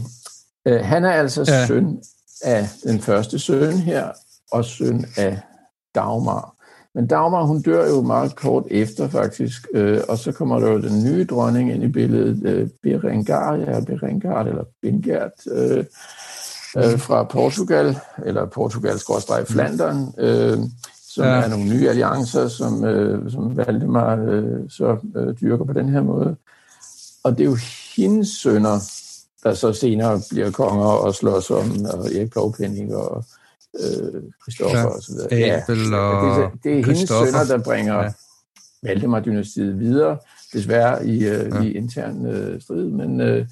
[0.68, 1.68] øh, han er altså ja.
[1.68, 2.02] søn
[2.44, 4.12] af den første søn her,
[4.52, 5.40] og søn af
[5.96, 6.56] Dagmar.
[6.96, 10.82] Men Dagmar, hun dør jo meget kort efter faktisk, øh, og så kommer der jo
[10.82, 15.86] den nye dronning ind i billedet, øh, Berengaria, Berengard eller Bengert, øh,
[16.78, 20.58] øh, fra Portugal, eller Portugal skråstreg Flandern, øh,
[21.10, 21.30] som Ja.
[21.30, 26.02] er nogle nye alliancer, som, øh, som Valdemar øh, så øh, dyrker på den her
[26.02, 26.36] måde.
[27.24, 27.58] Og det er jo
[27.96, 28.80] hendes sønner,
[29.44, 33.24] der så senere bliver konger og slås om, og Erik Plovpenning og
[33.80, 34.86] øh, Christoffer Ja.
[34.86, 35.62] og så videre.
[35.62, 38.02] Abel og det, er- det er hendes sønner, der bringer Ja.
[38.04, 38.12] ja.
[38.84, 40.18] Valdemar-dynastiet videre,
[40.54, 41.56] desværre i, øh, Ja.
[41.56, 41.62] ja.
[41.62, 43.46] i intern øh, strid, men øh,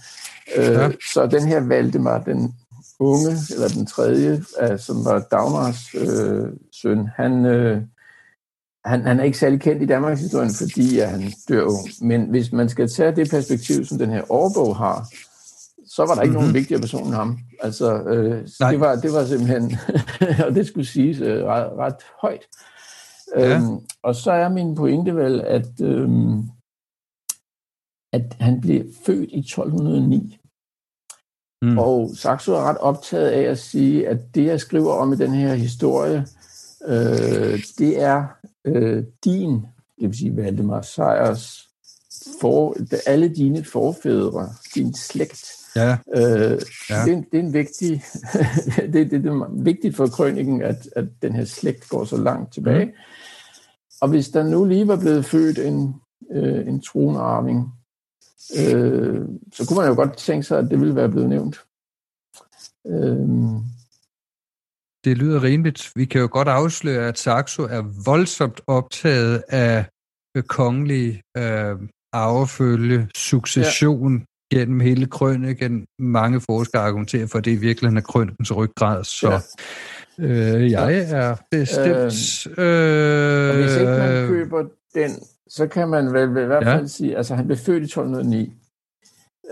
[0.58, 0.82] øh, Ja.
[0.82, 0.92] ja.
[1.14, 2.56] så den her Valdemar, den
[3.00, 6.48] unge, eller den tredje, øh, som var Dagmars øh,
[6.82, 7.82] søn, han, øh,
[8.86, 11.88] han, han er ikke særlig kendt i Danmarks historie, fordi at han dør ung.
[12.02, 15.08] Men hvis man skal tage det perspektiv, som den her årbog har,
[15.96, 16.42] så var der ikke mm-hmm.
[16.42, 17.40] nogen vigtigere person end ham.
[17.60, 18.72] Altså, øh, Nej.
[18.72, 19.78] det, var, det var simpelthen,
[20.46, 22.48] og det skulle siges øh, ret, ret højt.
[23.36, 23.56] Ja.
[23.56, 26.40] Øhm, og så er min pointe vel, at, øhm,
[28.14, 30.38] at han blev født i 1209.
[31.62, 31.78] Mm.
[31.78, 35.32] Og Saxo er ret optaget af at sige, at det, jeg skriver om i den
[35.32, 36.28] her historie,
[36.86, 38.28] øh, det er
[38.66, 39.52] øh, din,
[40.00, 41.68] det vil sige Valdemar Sejers,
[42.42, 42.76] for,
[43.08, 45.61] alle dine forfædre, din slægt.
[45.76, 46.22] Ja, Øh,
[46.90, 47.06] Ja.
[47.06, 48.04] det, er en- det er en vigtig,
[48.94, 52.54] det, det, det er vigtigt for krøniken, at, at den her slægt går så langt
[52.54, 52.86] tilbage.
[52.86, 52.92] Mm.
[54.02, 55.96] Og hvis der nu lige var blevet født en,
[56.32, 57.74] øh, en tronarving,
[58.60, 59.22] øh,
[59.54, 61.60] så kunne man jo godt tænke sig, at det ville være blevet nævnt.
[62.88, 63.60] Øhm.
[65.06, 65.92] Det lyder rimeligt.
[65.96, 69.86] Vi kan jo godt afsløre, at Saxo er voldsomt optaget af
[70.48, 71.76] kongelig øh,
[72.14, 74.26] arvefølge, succession.
[74.52, 75.86] Gennem hele krøniken.
[76.00, 79.04] Mange forskere argumenterer for, at det i virkeligheden er krønikens ryggrad.
[79.04, 79.40] Så
[80.20, 80.26] ja.
[80.26, 82.48] øh, jeg er bestemt...
[82.58, 85.12] Øh, øh, hvis ikke man køber den,
[85.50, 86.88] så kan man vel i hvert fald ja.
[86.88, 88.54] sige, altså han blev født i 1209.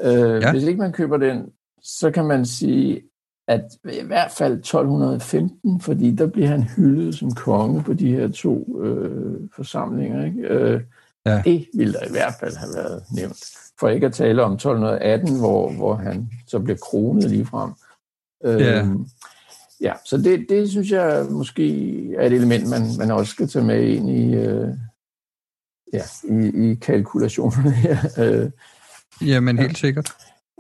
[0.02, 0.52] Øh, ja.
[0.52, 1.50] Hvis ikke man køber den,
[1.82, 3.02] så kan man sige,
[3.48, 8.28] at i hvert fald 1215, fordi der bliver han hyldet som konge på de her
[8.28, 10.26] to øh, forsamlinger.
[10.26, 10.42] Ikke?
[10.42, 10.82] Øh,
[11.26, 11.42] ja.
[11.46, 13.46] Det ville der i hvert fald have været nævnt.
[13.80, 17.72] For ikke at tale om 1218, hvor, hvor han så bliver kronet lige frem.
[18.46, 18.88] Øh, ja.
[19.82, 21.66] ja, så det, det synes jeg måske
[22.16, 24.68] er et element, man, man også skal tage med ind i, øh,
[25.94, 27.98] ja, i, i kalkulationerne her.
[28.24, 28.52] Øh,
[29.22, 30.12] Jamen helt sikkert.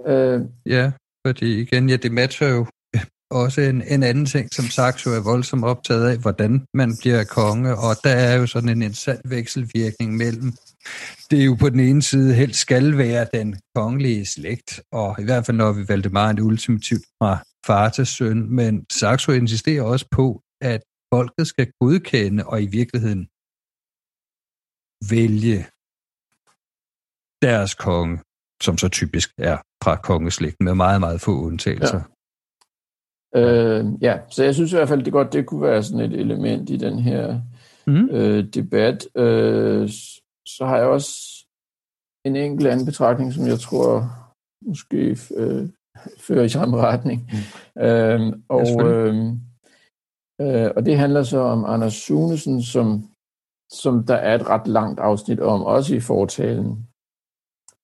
[0.07, 0.91] Øh, ja,
[1.27, 2.65] fordi igen, ja, det matcher jo
[3.31, 7.77] også en, en anden ting, som Saxo er voldsomt optaget af, hvordan man bliver konge,
[7.77, 10.53] og der er jo sådan en interessant vekselvirkning mellem,
[11.31, 15.23] det er jo på den ene side helst skal være den kongelige slægt, og i
[15.23, 20.05] hvert fald når vi valgte meget ultimativt fra far til søn, men Saxo insisterer også
[20.11, 20.81] på, at
[21.13, 23.27] folket skal godkende og i virkeligheden
[25.09, 25.67] vælge
[27.41, 28.19] deres konge,
[28.61, 31.97] som så typisk er fra kongeslægten, med meget, meget få undtagelser.
[31.97, 32.18] Ja.
[33.35, 36.19] Øh, ja, så jeg synes i hvert fald, det godt det kunne være sådan et
[36.19, 37.41] element i den her
[37.87, 38.09] mm.
[38.09, 39.07] øh, debat.
[39.15, 39.89] Øh,
[40.47, 41.45] så har jeg også
[42.25, 44.03] en enkelt anden betragtning, som jeg tror
[44.67, 45.69] måske øh,
[46.19, 47.31] fører i samme retning.
[47.75, 47.81] Mm.
[47.81, 49.15] Øh, og, øh,
[50.41, 53.09] øh, og det handler så om Anders Sunesen, som,
[53.71, 56.88] som der er et ret langt afsnit om, også i fortalen.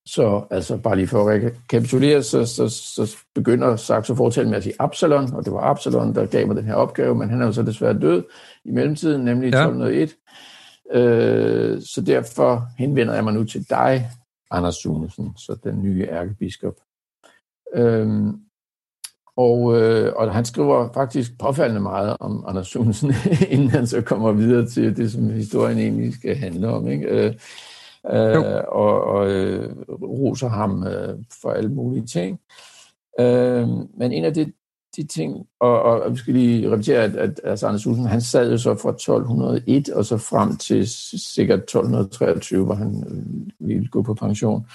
[0.07, 4.63] Så altså bare lige for at rekapitulere, så, så, så begynder Saxo fortælle med at
[4.63, 7.45] sige Absalon, og det var Absalon, der gav mig den her opgave, men han er
[7.45, 8.23] jo så desværre død
[8.65, 9.61] i mellemtiden, nemlig i ja.
[9.61, 10.15] 1201.
[10.91, 14.09] Øh, så derfor henvender jeg mig nu til dig,
[14.51, 16.75] Anders Sunesen, så den nye ærkebiskop.
[17.75, 18.33] Øh,
[19.37, 23.13] og, øh, og han skriver faktisk påfaldende meget om Anders Sunesen,
[23.49, 26.87] inden han så kommer videre til det, som historien egentlig skal handle om.
[26.87, 27.07] Ikke?
[27.07, 27.33] Øh,
[28.11, 32.39] øh, og, og øh, roser ham øh, for alle mulige ting.
[33.19, 34.51] Øh, men en af de,
[34.95, 38.21] de ting, og, og, og vi skal lige repetere, at, at altså Anders Olsen, han
[38.21, 43.87] sad jo så fra 1201 og så frem til sikkert 1223, hvor han øh, ville
[43.87, 44.67] gå på pension.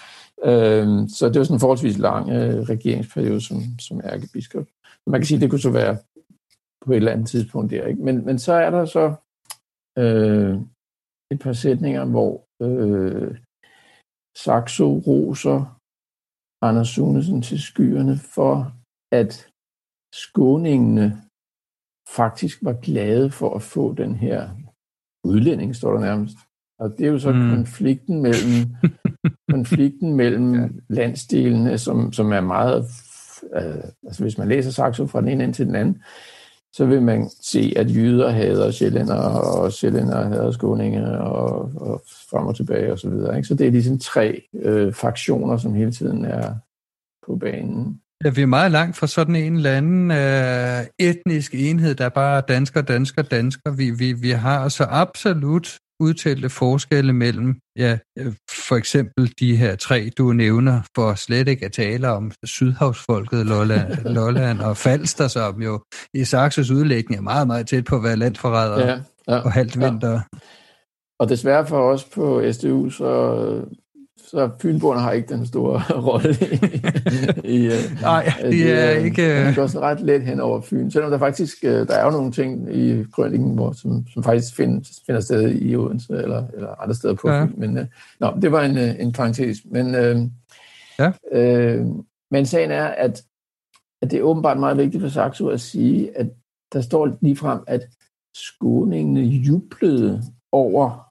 [0.45, 4.64] Øh, så det var sådan en forholdsvis lang øh, regeringsperiode som, som ærkebiskop.
[5.07, 5.97] Man kan sige, at det kunne så være
[6.87, 7.87] på et eller andet tidspunkt der.
[7.87, 8.03] Ikke?
[8.03, 9.14] Men, men så er der så
[9.99, 10.57] øh,
[11.33, 13.38] et par sætninger, hvor øh,
[14.37, 15.81] Saxo roser
[16.62, 18.73] Anders Sunesen til skyerne for,
[19.12, 19.49] at
[20.14, 21.23] skåningene
[22.09, 24.51] faktisk var glade for at få den her
[25.25, 26.37] udlænding, står der nærmest.
[26.79, 27.51] Og det er jo så mm.
[27.51, 28.75] konflikten mellem
[29.55, 30.69] konflikten mellem ja.
[30.88, 32.85] landsdelene, som, som er meget...
[33.55, 36.03] Øh, altså hvis man læser Saxo fra den ene ende til den anden,
[36.72, 42.46] så vil man se, at jyder hader sjællænder, og sjællænder hader skåninger, og, og frem
[42.46, 43.37] og tilbage og så videre.
[43.37, 43.48] Ikke?
[43.48, 46.54] Så det er ligesom tre øh, fraktioner, som hele tiden er
[47.26, 48.00] på banen.
[48.24, 52.09] Ja, vi er meget langt fra sådan en eller anden øh, etnisk enhed, der er
[52.09, 53.70] bare dansker, dansker, dansker.
[53.70, 57.99] Vi, vi, vi har så absolut udtalte forskelle mellem, ja,
[58.69, 63.93] for eksempel de her tre, du nævner, for slet ikke at tale om sydhavsfolket, Lolland,
[64.19, 65.81] Lolland og Falster, som jo
[66.15, 69.81] i Saxos udlægning er meget, meget tæt på at være landforrædere ja, ja, og halvt
[69.81, 70.13] vinter.
[70.13, 70.21] Ja.
[71.21, 73.65] Og desværre for os på SDU, så
[74.31, 76.37] så Fynboerne har ikke den store rolle
[77.45, 77.57] i...
[77.57, 79.47] i øh, Nej, det er de, ikke...
[79.47, 82.11] Det går sådan ret let hen over Fyn, selvom der faktisk øh, der er jo
[82.11, 86.83] nogle ting i krønningen, hvor, som, som faktisk find, finder sted i Odense eller, eller
[86.83, 87.45] andre steder på ja.
[87.45, 87.53] Fyn.
[87.57, 87.85] Men, uh,
[88.21, 89.59] nå, det var en, en parentes.
[89.64, 90.29] Men, uh,
[90.99, 91.12] ja.
[91.35, 91.87] uh,
[92.31, 93.23] men sagen er, at,
[94.03, 96.27] at det er åbenbart meget vigtigt for Saxo at sige, at
[96.73, 97.81] der står lige frem, at
[98.35, 101.10] skåningene jublede over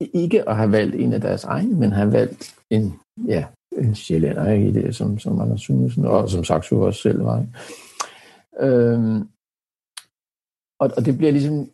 [0.00, 2.94] ikke at have valgt en af deres egne, men have valgt en,
[3.26, 3.44] ja,
[3.78, 7.46] en sjællænder i det, som, som Anders Sunesen, og som Saxo også selv var.
[8.60, 9.28] Øhm,
[10.80, 11.70] og, og det bliver ligesom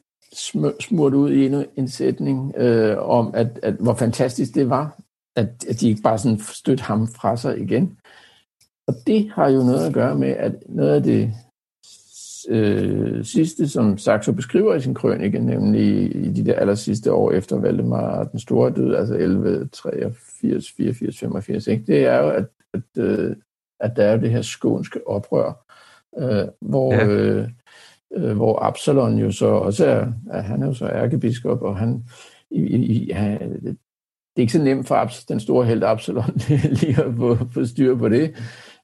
[0.80, 5.00] smurt ud i endnu en sætning øh, om, at, at hvor fantastisk det var,
[5.36, 7.98] at, at de ikke bare sådan støtte ham fra sig igen.
[8.88, 11.32] Og det har jo noget at gøre med, at noget af det
[12.48, 17.32] øh, sidste, som Saxo beskriver i sin krønike, nemlig i de der aller sidste år
[17.32, 21.84] efter Valdemar den Store død, altså 11, 83, 84, 85, ikke?
[21.86, 23.36] det er jo, at, at, øh,
[23.80, 25.66] at der er det her skånske oprør,
[26.18, 27.06] øh, hvor, ja.
[27.06, 27.48] øh,
[28.16, 32.04] øh, hvor Absalon jo så også er, er han er jo så ærkebiskop, og han,
[32.50, 33.38] i, i, ja,
[34.36, 36.36] det er ikke så nemt for den store held Absalon
[36.80, 38.34] lige at få, få styr på det.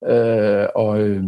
[0.06, 1.24] Øh, og, øh,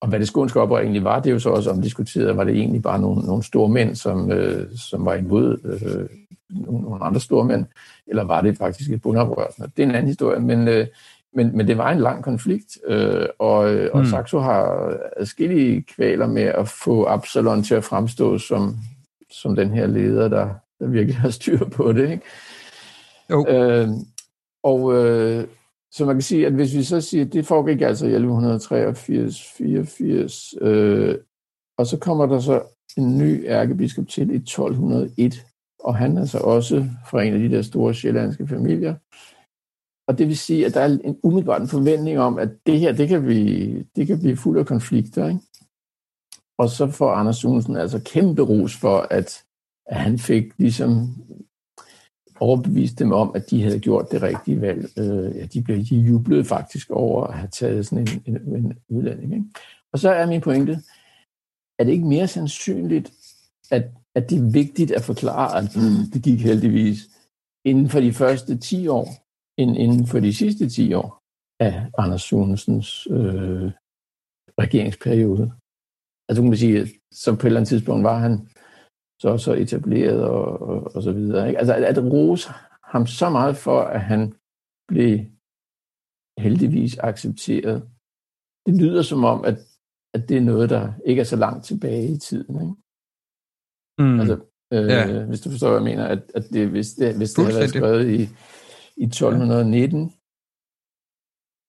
[0.00, 2.36] og hvad det skånske oprør egentlig var, det er jo så også omdiskuteret.
[2.36, 6.08] Var det egentlig bare nogle, nogle store mænd, som, øh, som var imod øh,
[6.50, 7.64] nogle, andre store mænd,
[8.06, 9.46] eller var det faktisk et bundoprør?
[9.46, 10.86] Det er en anden historie, men, øh,
[11.34, 13.56] men, men det var en lang konflikt, øh, og,
[13.92, 14.06] og mm.
[14.06, 18.76] Saxo har adskillige kvaler med at få Absalon til at fremstå som,
[19.30, 20.48] som den her leder, der,
[20.80, 22.10] der virkelig har styr på det.
[22.10, 22.22] Ikke?
[23.30, 23.46] Jo.
[23.48, 23.88] Øh,
[24.62, 25.44] og øh,
[25.92, 29.42] så man kan sige, at hvis vi så siger, at det foregik altså i 1183,
[29.42, 31.18] 84, øh,
[31.78, 32.62] og så kommer der så
[32.96, 35.46] en ny ærkebiskop til i 1201,
[35.78, 38.94] og han er så også fra en af de der store sjællandske familier.
[40.08, 42.92] Og det vil sige, at der er en umiddelbart en forventning om, at det her,
[42.92, 45.28] det kan blive, det kan blive fuld af konflikter.
[45.28, 45.40] Ikke?
[46.58, 49.44] Og så får Anders Sunsen altså kæmpe ros for, at,
[49.86, 51.14] at han fik ligesom
[52.40, 54.98] overbevist dem om, at de havde gjort det rigtige valg.
[54.98, 58.78] Øh, ja, de blev de jublede faktisk over at have taget sådan en, en, en
[58.88, 59.34] udlænding.
[59.34, 59.44] Ikke?
[59.92, 60.72] Og så er min pointe,
[61.78, 63.12] er det ikke mere sandsynligt,
[63.70, 66.98] at, at det er vigtigt at forklare, at mm, det gik heldigvis
[67.64, 69.08] inden for de første 10 år,
[69.60, 71.20] end inden for de sidste 10 år
[71.60, 73.70] af Anders Sunesens øh,
[74.58, 75.52] regeringsperiode.
[76.28, 78.48] Altså kan man sige, så på et eller andet tidspunkt var han
[79.20, 81.48] så så etableret og, og, og så videre.
[81.48, 81.58] Ikke?
[81.58, 82.48] Altså at, at rose
[82.84, 84.34] ham så meget for, at han
[84.88, 85.18] blev
[86.38, 87.88] heldigvis accepteret.
[88.66, 89.58] Det lyder som om, at,
[90.14, 92.54] at det er noget, der ikke er så langt tilbage i tiden.
[92.60, 92.74] Ikke?
[93.98, 94.20] Mm.
[94.20, 94.36] Altså,
[94.72, 95.24] øh, ja.
[95.24, 97.70] hvis du forstår, hvad jeg mener, at, at det, hvis det, hvis det havde været
[97.70, 98.22] skrevet i,
[98.96, 100.08] i 1219, ja.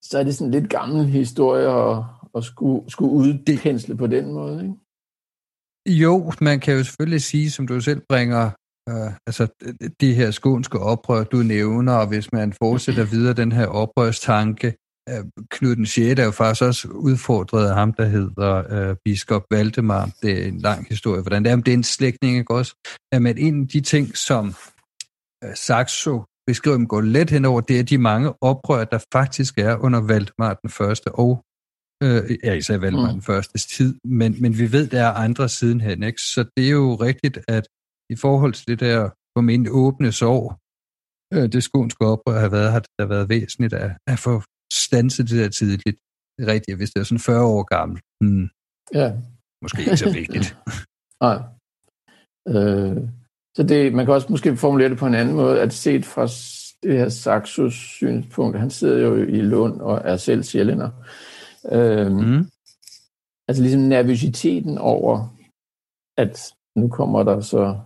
[0.02, 4.62] så er det sådan lidt gammel historie at, at skulle, skulle udpensle på den måde.
[4.62, 4.74] Ikke?
[5.88, 8.50] Jo, man kan jo selvfølgelig sige, som du selv bringer,
[8.88, 9.46] øh, altså
[10.00, 14.74] det her skånske oprør, du nævner, og hvis man fortsætter videre den her oprørstanke,
[15.08, 16.20] øh, Knud den 6.
[16.20, 20.10] er jo faktisk også udfordret af ham, der hedder øh, biskop Valdemar.
[20.22, 22.74] Det er en lang historie, hvordan det er, men det er en slægtning, ikke også?
[23.12, 24.54] Men en af de ting, som
[25.44, 29.76] øh, Saxo beskriver, dem går let henover, det er de mange oprør, der faktisk er
[29.76, 31.44] under Valdemar den første og
[32.02, 33.12] Øh, ja, især Valdemar mm.
[33.12, 36.20] den første tid, men, men vi ved, der er andre sidenhen, ikke?
[36.20, 37.64] Så det er jo rigtigt, at
[38.10, 39.10] i forhold til det der
[39.40, 40.58] min åbne sår,
[41.34, 45.38] øh, det skånske oprør har været, har det været væsentligt at, at få stanset det
[45.38, 45.98] der tidligt.
[46.40, 48.00] Rigtigt, hvis det er sådan 40 år gammel.
[48.20, 48.48] Hmm.
[48.94, 49.12] Ja.
[49.62, 50.56] Måske ikke så vigtigt.
[51.26, 51.38] Nej.
[52.48, 52.96] Øh,
[53.56, 56.26] så det, man kan også måske formulere det på en anden måde, at set fra
[56.82, 60.90] det her Saxos synspunkt, han sidder jo i Lund og er selv sjællænder,
[61.70, 62.44] Øhm, mm.
[63.48, 65.36] Altså ligesom nervøsiteten over,
[66.16, 67.80] at nu kommer der så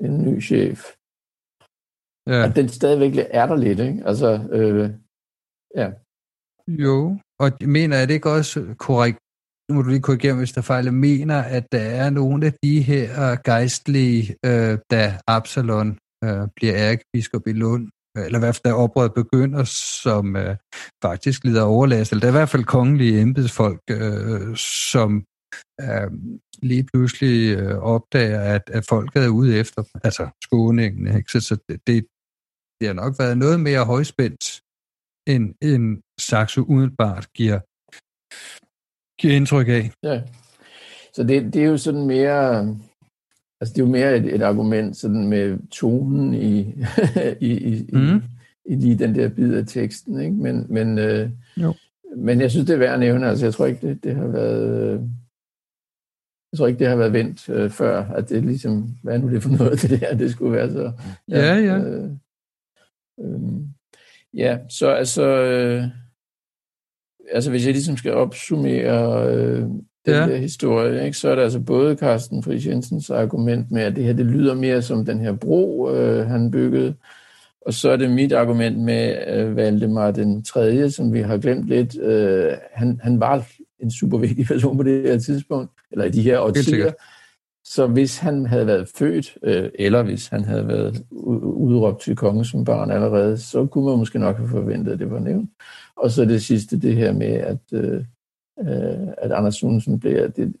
[0.00, 0.80] en ny chef.
[2.26, 2.48] Ja.
[2.48, 4.02] At den stadigvæk er der lidt, ikke?
[4.06, 4.90] Altså, øh,
[5.76, 5.90] ja.
[6.68, 9.18] Jo, og mener er det ikke også korrekt,
[9.68, 12.82] nu må du lige korrigere, hvis der fejler, mener, at der er nogle af de
[12.82, 18.72] her gejstlige, øh, da Absalon øh, bliver ærkebiskop i Lund, eller i hvert fald da
[18.72, 19.64] oprøret begynder,
[20.02, 20.56] som øh,
[21.02, 25.24] faktisk lider overlast, eller der er i hvert fald kongelige embedsfolk, øh, som
[25.80, 26.10] øh,
[26.62, 31.16] lige pludselig øh, opdager, at, at folket er ude efter altså skåningen.
[31.16, 31.32] Ikke?
[31.32, 34.62] Så, så det, det, har nok været noget mere højspændt,
[35.28, 37.60] end, end Saxo udenbart giver,
[39.20, 39.90] giver indtryk af.
[40.02, 40.22] Ja.
[41.14, 42.76] Så det, det er jo sådan mere
[43.62, 46.60] Altså, det er jo mere et, et argument sådan med tonen i,
[47.40, 48.22] i, i, mm.
[48.64, 50.36] i, i den der bid af teksten, ikke?
[50.36, 51.74] Men, men, øh, jo.
[52.16, 53.28] men jeg synes, det er værd at nævne.
[53.28, 55.10] Altså, jeg tror ikke, det, det har været...
[56.52, 59.42] Jeg tror ikke, det har været vendt øh, før, at det ligesom, hvad nu det
[59.42, 60.92] for noget, det der, det skulle være så...
[61.28, 61.56] Ja, ja.
[61.56, 61.78] ja.
[61.78, 62.10] Øh,
[63.20, 63.52] øh,
[64.34, 65.22] ja, så altså...
[65.22, 65.84] Øh,
[67.32, 69.68] altså, hvis jeg ligesom skal opsummere øh,
[70.06, 70.20] den ja.
[70.20, 71.16] der historie, ikke?
[71.16, 74.54] så er der altså både Carsten Friis Jensens argument med, at det her det lyder
[74.54, 76.94] mere som den her bro, øh, han byggede,
[77.66, 81.68] og så er det mit argument med øh, Valdemar den tredje, som vi har glemt
[81.68, 81.98] lidt.
[82.00, 83.46] Øh, han, han var
[83.80, 86.92] en super vigtig person på det her tidspunkt, eller i de her årtier.
[87.64, 92.44] Så hvis han havde været født, øh, eller hvis han havde været udråbt til konge
[92.44, 95.50] som barn allerede, så kunne man måske nok have forventet, at det var nævnt.
[95.96, 98.04] Og så det sidste, det her med, at øh,
[98.60, 100.54] øh, at Anders Sunesen blev, det,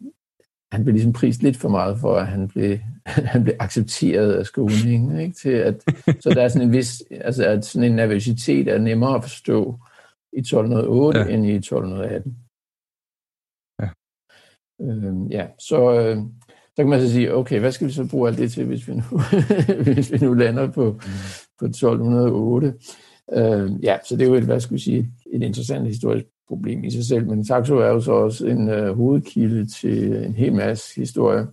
[0.72, 2.78] han blev ligesom prist lidt for meget for, at han blev,
[3.32, 5.34] han blev accepteret af skolen, ikke?
[5.34, 5.84] Til at,
[6.22, 9.78] så der er sådan en vis, altså at sådan en nervøsitet er nemmere at forstå
[10.32, 11.26] i 1208 ja.
[11.26, 12.36] end i 1218.
[13.80, 13.88] Ja.
[14.80, 16.16] Øh, ja, så, øh,
[16.76, 18.88] så kan man så sige, okay, hvad skal vi så bruge alt det til, hvis
[18.88, 19.02] vi nu,
[19.94, 21.00] hvis vi nu lander på,
[21.58, 22.74] på 1208?
[23.32, 26.84] Øh, ja, så det er jo et, hvad skal vi sige, et interessant historisk problem
[26.84, 30.54] i sig selv, men Saxo er jo så også en øh, hovedkilde til en hel
[30.54, 31.46] masse historie.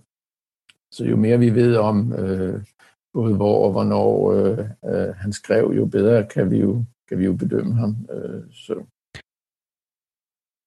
[0.92, 2.64] Så jo mere vi ved om øh,
[3.12, 7.24] både hvor og hvornår øh, øh, han skrev, jo bedre kan vi jo, kan vi
[7.24, 7.96] jo bedømme ham.
[8.10, 8.74] Øh, så.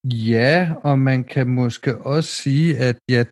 [0.04, 3.24] Ja, og man kan måske også sige, at ja,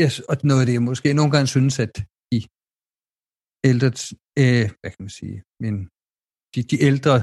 [0.00, 1.92] yes, og noget af det, jeg måske nogle gange synes, at
[2.32, 2.38] de
[3.70, 3.90] ældre,
[4.42, 5.74] øh, hvad kan man sige, men
[6.54, 7.16] de, de ældre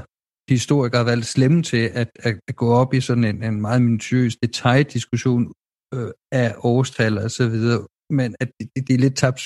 [0.53, 3.81] historikere har været slemme til at, at, at gå op i sådan en, en meget
[3.81, 5.53] minutiøs detaljerdiskussion
[5.93, 9.41] øh, af årstal og så videre, men at det, det er lidt tabt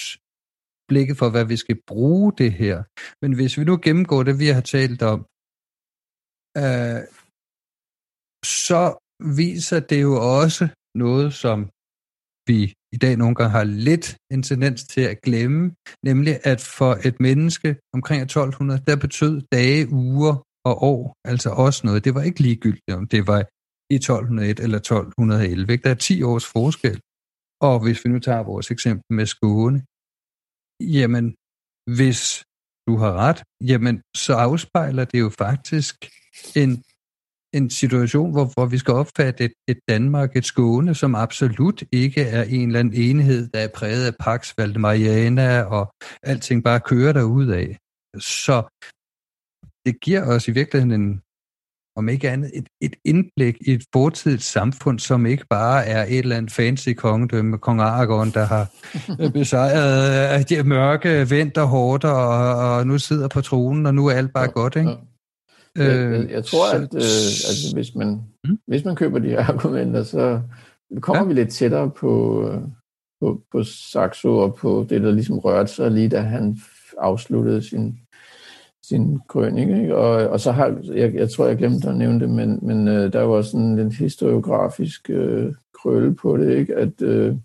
[0.88, 2.84] blikket for, hvad vi skal bruge det her.
[3.22, 5.20] Men hvis vi nu gennemgår det, vi har talt om,
[6.64, 7.01] øh,
[8.45, 8.82] så
[9.39, 11.58] viser det jo også noget, som
[12.49, 15.62] vi i dag nogle gange har lidt en tendens til at glemme,
[16.04, 20.36] nemlig at for et menneske omkring 1200, der betød dage, uger
[20.70, 22.05] og år altså også noget.
[22.05, 23.41] Det var ikke ligegyldigt, om det var
[23.93, 25.74] i 1201 eller 1211.
[25.74, 25.84] Ikke?
[25.84, 26.99] Der er 10 års forskel.
[27.61, 29.80] Og hvis vi nu tager vores eksempel med Skåne,
[30.97, 31.26] jamen
[31.97, 32.43] hvis
[32.88, 35.95] du har ret, jamen så afspejler det jo faktisk
[36.55, 36.84] en
[37.53, 42.22] en situation, hvor, hvor vi skal opfatte et, et Danmark, et Skåne, som absolut ikke
[42.22, 45.93] er en eller anden enhed, der er præget af Pax Valdemariana, og
[46.24, 47.78] alting bare kører derud af.
[48.20, 48.57] Så
[49.86, 51.21] det giver os i virkeligheden en,
[51.95, 56.19] om ikke andet, et, et indblik i et fortidigt samfund, som ikke bare er et
[56.19, 58.71] eller andet fancy kongedømme, kong Aragorn, der har
[59.39, 64.13] besejret øh, de mørke vinter hårdt, og, og nu sidder på tronen, og nu er
[64.13, 64.89] alt bare godt, ikke?
[65.75, 68.59] Jeg, jeg, øh, jeg tror, at øh, altså, hvis, man, mm?
[68.67, 70.41] hvis man køber de her argumenter, så
[71.01, 71.27] kommer ja.
[71.27, 72.43] vi lidt tættere på,
[73.21, 76.57] på, på Saxo og på det, der ligesom rørte sig lige da han
[76.97, 77.99] afsluttede sin,
[78.84, 79.81] sin krøning.
[79.81, 79.95] Ikke?
[79.95, 83.13] Og, og så har, jeg, jeg tror, jeg glemte at nævne det, men, men øh,
[83.13, 86.75] der var sådan en historiografisk øh, krølle på det, ikke?
[86.75, 87.36] at øh,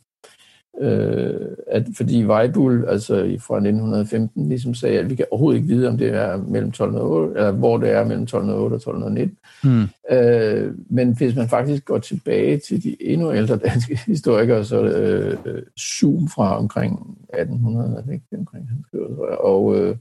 [0.80, 5.88] øh, at fordi Weibul, altså fra 1915, ligesom sagde, at vi kan overhovedet ikke vide,
[5.88, 9.36] om det er mellem 1208, eller hvor det er mellem 1208 og 1219.
[9.64, 9.88] Mm.
[10.16, 15.62] Øh, men hvis man faktisk går tilbage til de endnu ældre danske historikere, så øh,
[15.80, 16.92] Zoom fra omkring
[17.38, 19.96] 1800, er det ikke omkring, han skriver, og øh,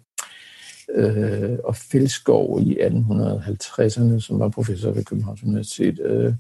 [0.96, 6.34] øh, og Fældskov i 1850'erne, som var professor ved Københavns Universitet, øh,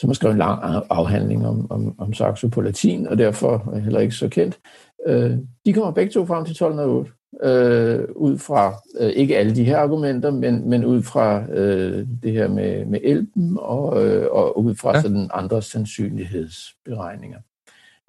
[0.00, 4.00] som har skrevet en lang afhandling om, om, om Saxo på latin, og derfor heller
[4.00, 4.60] ikke så kendt.
[5.06, 7.10] Øh, de kommer begge to frem til 1208,
[7.42, 12.32] øh, ud fra øh, ikke alle de her argumenter, men, men ud fra øh, det
[12.32, 15.02] her med, med elben og, øh, og ud fra ja.
[15.02, 17.38] sådan andre sandsynlighedsberegninger.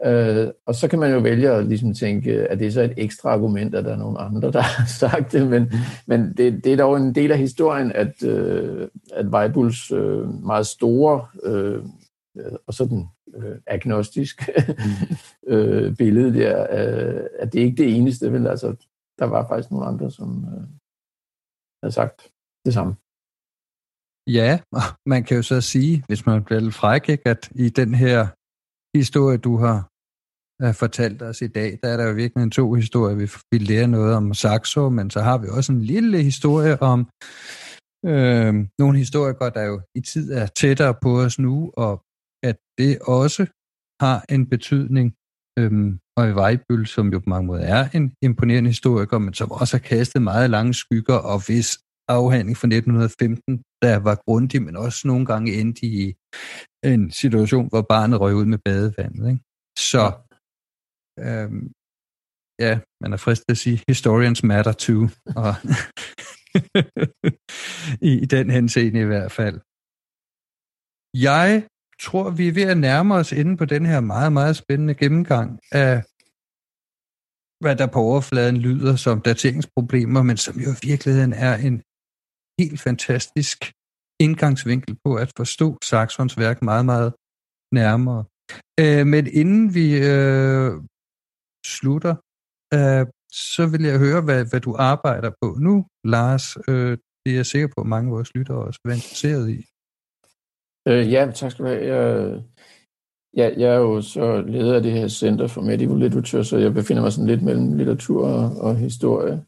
[0.05, 2.93] Øh, og så kan man jo vælge at ligesom tænke, at det er så et
[2.97, 5.71] ekstra argument, at der er nogle andre, der har sagt det, men,
[6.07, 10.67] men det, det er dog en del af historien, at, øh, at Weibuls øh, meget
[10.67, 11.83] store øh,
[12.67, 14.49] og sådan øh, agnostisk
[15.47, 18.47] øh, billede der, øh, at det er det eneste, vel?
[18.47, 18.75] Altså,
[19.19, 20.63] der var faktisk nogle andre, som øh,
[21.83, 22.31] havde sagt
[22.65, 22.95] det samme.
[24.27, 24.59] Ja,
[25.05, 28.27] man kan jo så sige, hvis man bliver lidt fræk, at i den her
[28.95, 29.77] historie, du har
[30.63, 33.15] øh, fortalt os i dag, der er der jo virkelig en to historier.
[33.15, 36.99] Vi, vi lærer noget om Saxo, men så har vi også en lille historie om
[38.05, 42.03] øh, nogle historikere, der jo i tid er tættere på os nu, og
[42.43, 43.45] at det også
[44.01, 45.15] har en betydning.
[45.59, 49.51] Øhm, og i Vejbøl, som jo på mange måder er en imponerende historiker, men som
[49.51, 51.67] også har kastet meget lange skygger, og hvis
[52.07, 56.13] afhandling fra 1915, der var grundig, men også nogle gange endte i
[56.83, 59.29] en situation, hvor barnet røg ud med badevandet.
[59.31, 59.43] Ikke?
[59.91, 60.03] Så
[61.19, 61.71] øhm,
[62.59, 65.03] ja, man er fristet at sige, historians matter too.
[65.35, 65.53] Og
[68.09, 69.57] I, I den henseende i hvert fald.
[71.29, 71.67] Jeg
[71.99, 75.59] tror, vi er ved at nærme os inde på den her meget, meget spændende gennemgang
[75.71, 75.95] af,
[77.63, 81.83] hvad der på overfladen lyder som dateringsproblemer, men som jo i virkeligheden er en
[82.59, 83.73] helt fantastisk
[84.19, 87.13] indgangsvinkel på at forstå Saxons værk meget, meget
[87.71, 88.23] nærmere.
[88.79, 90.71] Øh, men inden vi øh,
[91.65, 92.15] slutter,
[92.73, 93.05] øh,
[93.55, 96.57] så vil jeg høre, hvad, hvad du arbejder på nu, Lars.
[96.67, 99.59] Øh, det er jeg sikker på, at mange af vores lyttere også er interesseret i.
[100.87, 101.85] Øh, ja, tak skal du have.
[101.93, 102.41] Jeg,
[103.33, 106.73] jeg, jeg er jo så leder af det her Center for Medieval Literature, så jeg
[106.73, 109.45] befinder mig sådan lidt mellem litteratur og, og historie.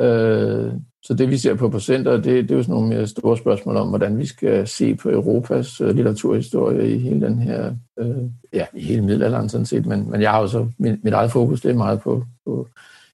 [0.00, 0.72] Øh,
[1.04, 3.76] så det vi ser på procenter, det, det er jo sådan nogle mere store spørgsmål
[3.76, 8.16] om, hvordan vi skal se på Europas øh, litteraturhistorie i hele den her, øh,
[8.52, 11.32] ja, i hele middelalderen sådan set, men, men jeg har jo så, mit, mit eget
[11.32, 12.68] fokus, det er meget på, på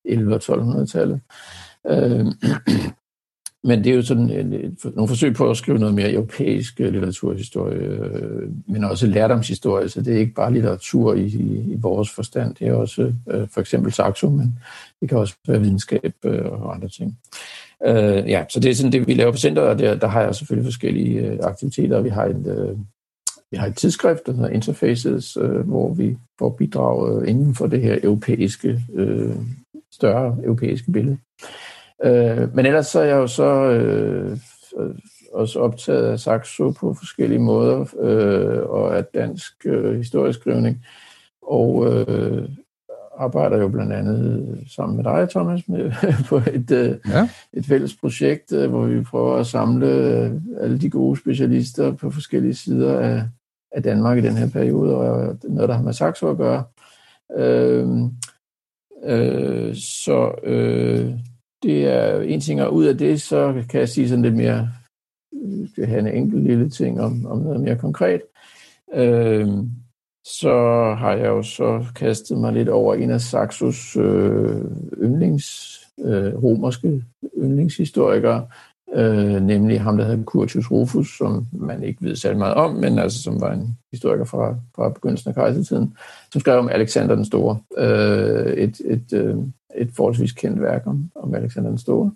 [0.09, 1.21] 11- og 1200-tallet.
[1.87, 2.27] Øh,
[3.69, 6.81] men det er jo sådan en, en, nogle forsøg på at skrive noget mere europæisk
[6.81, 11.77] øh, litteraturhistorie, øh, men også lærdomshistorie, så det er ikke bare litteratur i, i, i
[11.79, 14.59] vores forstand, det er også øh, for eksempel Saxo, men
[15.01, 17.19] det kan også være videnskab øh, og andre ting.
[17.87, 20.23] Øh, ja, så det er sådan det, vi laver på centret, og der, der har
[20.23, 22.01] jeg selvfølgelig forskellige øh, aktiviteter.
[22.01, 22.77] Vi har et, øh,
[23.51, 27.67] vi har et tidsskrift, der hedder Interfaces, øh, hvor vi får bidrag øh, inden for
[27.67, 29.37] det her europæiske, øh,
[29.93, 31.19] større europæiske billede.
[32.05, 34.39] Øh, men ellers så er jeg jo så øh,
[34.79, 34.95] øh
[35.33, 40.85] også optaget af Saxo på forskellige måder, øh, og af dansk øh, historieskrivning.
[41.43, 42.49] Og øh,
[43.19, 45.93] arbejder jo blandt andet sammen med dig, Thomas, med,
[46.29, 47.29] på et, øh, ja.
[47.53, 52.11] et fælles projekt, øh, hvor vi prøver at samle øh, alle de gode specialister på
[52.11, 53.23] forskellige sider af,
[53.73, 56.65] af Danmark i den her periode, og noget, der har med Saxo at gøre.
[57.37, 57.89] Øh,
[59.05, 61.15] øh, så øh,
[61.63, 64.69] det er en ting, og ud af det, så kan jeg sige sådan lidt mere,
[65.73, 68.21] skal have en enkelt lille ting om, om noget mere konkret.
[68.95, 69.49] Øh,
[70.29, 70.55] så
[70.99, 74.61] har jeg jo så kastet mig lidt over en af Saxos øh,
[75.03, 77.05] yndlings, øh, romerske
[77.39, 78.47] yndlingshistorikere,
[78.95, 82.99] øh, nemlig ham, der hedder Curtius Rufus, som man ikke ved særlig meget om, men
[82.99, 85.95] altså som var en historiker fra, fra begyndelsen af kejsertiden,
[86.33, 87.59] som skrev om Alexander den Store.
[87.79, 89.37] Øh, et, et, øh,
[89.77, 92.13] et forholdsvis kendt værk om, om Alexander den Store.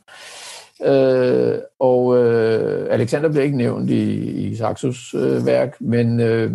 [0.85, 4.13] Øh, og øh, Alexander bliver ikke nævnt i,
[4.47, 6.53] i Saxos øh, værk, men øh,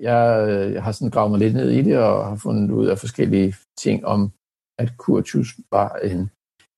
[0.00, 2.86] jeg, øh, jeg har sådan gravet mig lidt ned i det, og har fundet ud
[2.86, 4.32] af forskellige ting om,
[4.78, 6.30] at Curtius var en,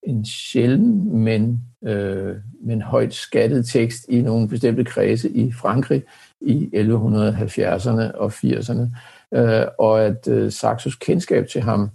[0.03, 6.03] en sjælden, men, øh, men højt skattet tekst i nogle bestemte kredse i Frankrig
[6.41, 8.87] i 1170'erne og 80'erne,
[9.35, 11.91] øh, og at øh, Saxos kendskab til ham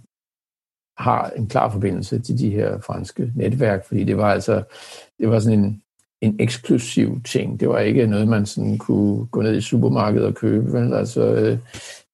[0.98, 4.62] har en klar forbindelse til de her franske netværk, fordi det var altså
[5.18, 5.82] det var sådan en,
[6.20, 7.60] en eksklusiv ting.
[7.60, 10.72] Det var ikke noget, man sådan kunne gå ned i supermarkedet og købe.
[10.72, 10.92] Vel?
[10.92, 11.58] Altså, øh,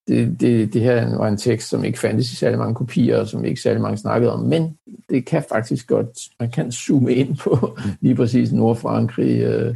[0.07, 3.27] det, det, det her var en tekst, som ikke fandtes i særlig mange kopier, og
[3.27, 4.77] som ikke særlig mange snakkede om, men
[5.09, 9.75] det kan faktisk godt, man kan zoome ind på lige præcis Nordfrankrig øh,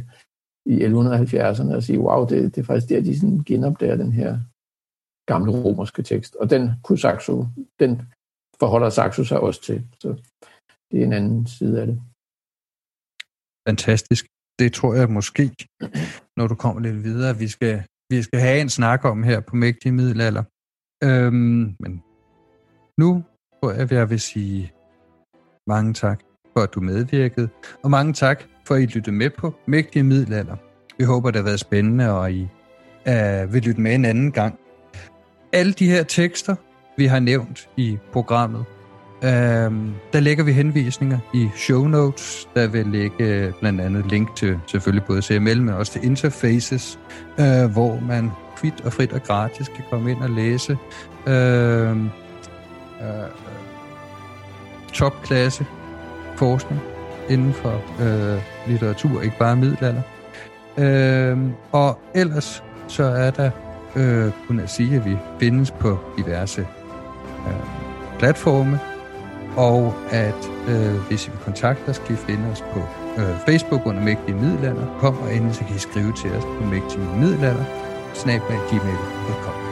[0.66, 4.38] i 1170'erne og sige, wow, det, det er faktisk der, de sådan genopdager den her
[5.26, 6.36] gamle romerske tekst.
[6.36, 7.46] Og den kunne Saxo,
[7.80, 8.02] den
[8.60, 9.86] forholder Saxo sig også til.
[10.00, 10.08] Så
[10.90, 12.00] det er en anden side af det
[13.68, 14.26] fantastisk.
[14.58, 15.50] Det tror jeg måske,
[16.36, 19.56] når du kommer lidt videre, vi skal, vi skal have en snak om her på
[19.56, 20.44] Mægtige Middelalder.
[21.04, 22.02] Øhm, men
[22.98, 23.24] nu
[23.60, 24.72] tror jeg, at jeg vil sige
[25.66, 26.20] mange tak
[26.52, 27.48] for, at du medvirkede,
[27.82, 30.56] og mange tak for, at I lyttede med på Mægtige Middelalder.
[30.98, 32.42] Vi håber, det har været spændende, og I
[33.06, 34.58] uh, vil lytte med en anden gang.
[35.52, 36.56] Alle de her tekster,
[36.96, 38.64] vi har nævnt i programmet,
[39.24, 42.48] Øhm, der lægger vi henvisninger i show notes.
[42.54, 46.98] Der vil ligge øh, blandt andet link til selvfølgelig både CML, men også til interfaces,
[47.40, 50.78] øh, hvor man kvit og frit og gratis kan komme ind og læse
[51.26, 52.06] øh, øh,
[54.92, 55.66] topklasse
[56.36, 56.80] forskning
[57.28, 60.02] inden for øh, litteratur, ikke bare middelalder.
[60.78, 61.38] Øh,
[61.72, 63.50] og ellers så er der
[63.96, 66.60] øh, kun at sige, at vi findes på diverse
[67.46, 68.80] øh, platforme,
[69.56, 72.80] og at øh, hvis I vil kontakte os, kan I finde os på
[73.18, 74.86] øh, Facebook under Mægtige Middelalder.
[74.98, 77.64] Kom og endelig så kan I skrive til os på Mægtige Middelalder,
[78.14, 79.69] snablag gmail.com.